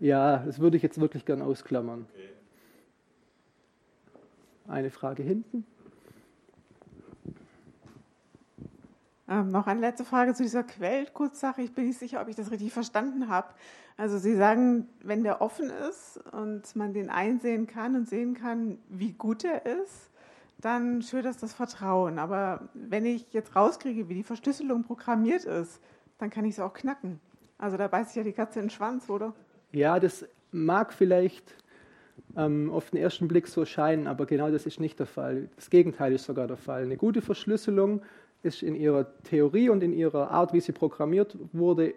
[0.00, 2.06] Ja, das würde ich jetzt wirklich gern ausklammern.
[4.66, 5.66] Eine Frage hinten.
[9.28, 11.60] Ähm, noch eine letzte Frage zu dieser Quellcode-Sache.
[11.60, 13.48] Ich bin nicht sicher, ob ich das richtig verstanden habe.
[13.98, 18.78] Also Sie sagen, wenn der offen ist und man den einsehen kann und sehen kann,
[18.88, 20.10] wie gut er ist,
[20.58, 22.18] dann schürt das das Vertrauen.
[22.18, 25.78] Aber wenn ich jetzt rauskriege, wie die Verschlüsselung programmiert ist,
[26.16, 27.20] dann kann ich es auch knacken.
[27.58, 29.34] Also da beißt sich ja die Katze in den Schwanz, oder?
[29.72, 31.54] Ja, das mag vielleicht
[32.36, 35.48] ähm, auf den ersten Blick so scheinen, aber genau das ist nicht der Fall.
[35.56, 36.82] Das Gegenteil ist sogar der Fall.
[36.82, 38.02] Eine gute Verschlüsselung
[38.42, 41.94] ist in ihrer Theorie und in ihrer Art, wie sie programmiert wurde,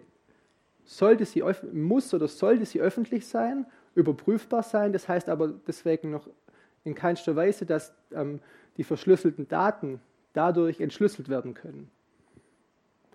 [0.84, 1.42] sollte sie,
[1.72, 4.92] muss oder sollte sie öffentlich sein, überprüfbar sein.
[4.92, 6.28] Das heißt aber deswegen noch
[6.84, 8.40] in keinster Weise, dass ähm,
[8.76, 10.00] die verschlüsselten Daten
[10.34, 11.90] dadurch entschlüsselt werden können.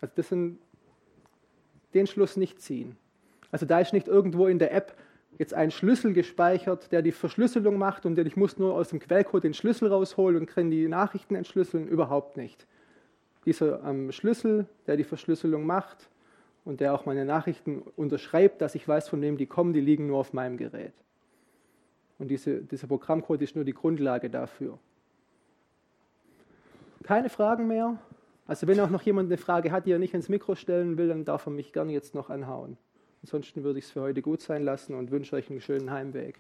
[0.02, 0.58] Also das sind,
[1.94, 2.98] den Schluss nicht ziehen.
[3.52, 4.96] Also da ist nicht irgendwo in der App
[5.38, 9.44] jetzt ein Schlüssel gespeichert, der die Verschlüsselung macht und ich muss nur aus dem Quellcode
[9.44, 11.88] den Schlüssel rausholen und kann die Nachrichten entschlüsseln.
[11.88, 12.68] Überhaupt nicht
[13.46, 16.10] dieser ähm, Schlüssel, der die Verschlüsselung macht
[16.66, 20.08] und der auch meine Nachrichten unterschreibt, dass ich weiß, von wem die kommen, die liegen
[20.08, 20.94] nur auf meinem Gerät.
[22.18, 24.78] Und diese, dieser Programmcode ist nur die Grundlage dafür.
[27.04, 27.98] Keine Fragen mehr?
[28.46, 31.08] Also wenn auch noch jemand eine Frage hat, die er nicht ins Mikro stellen will,
[31.08, 32.78] dann darf er mich gerne jetzt noch anhauen.
[33.24, 36.40] Ansonsten würde ich es für heute gut sein lassen und wünsche euch einen schönen Heimweg.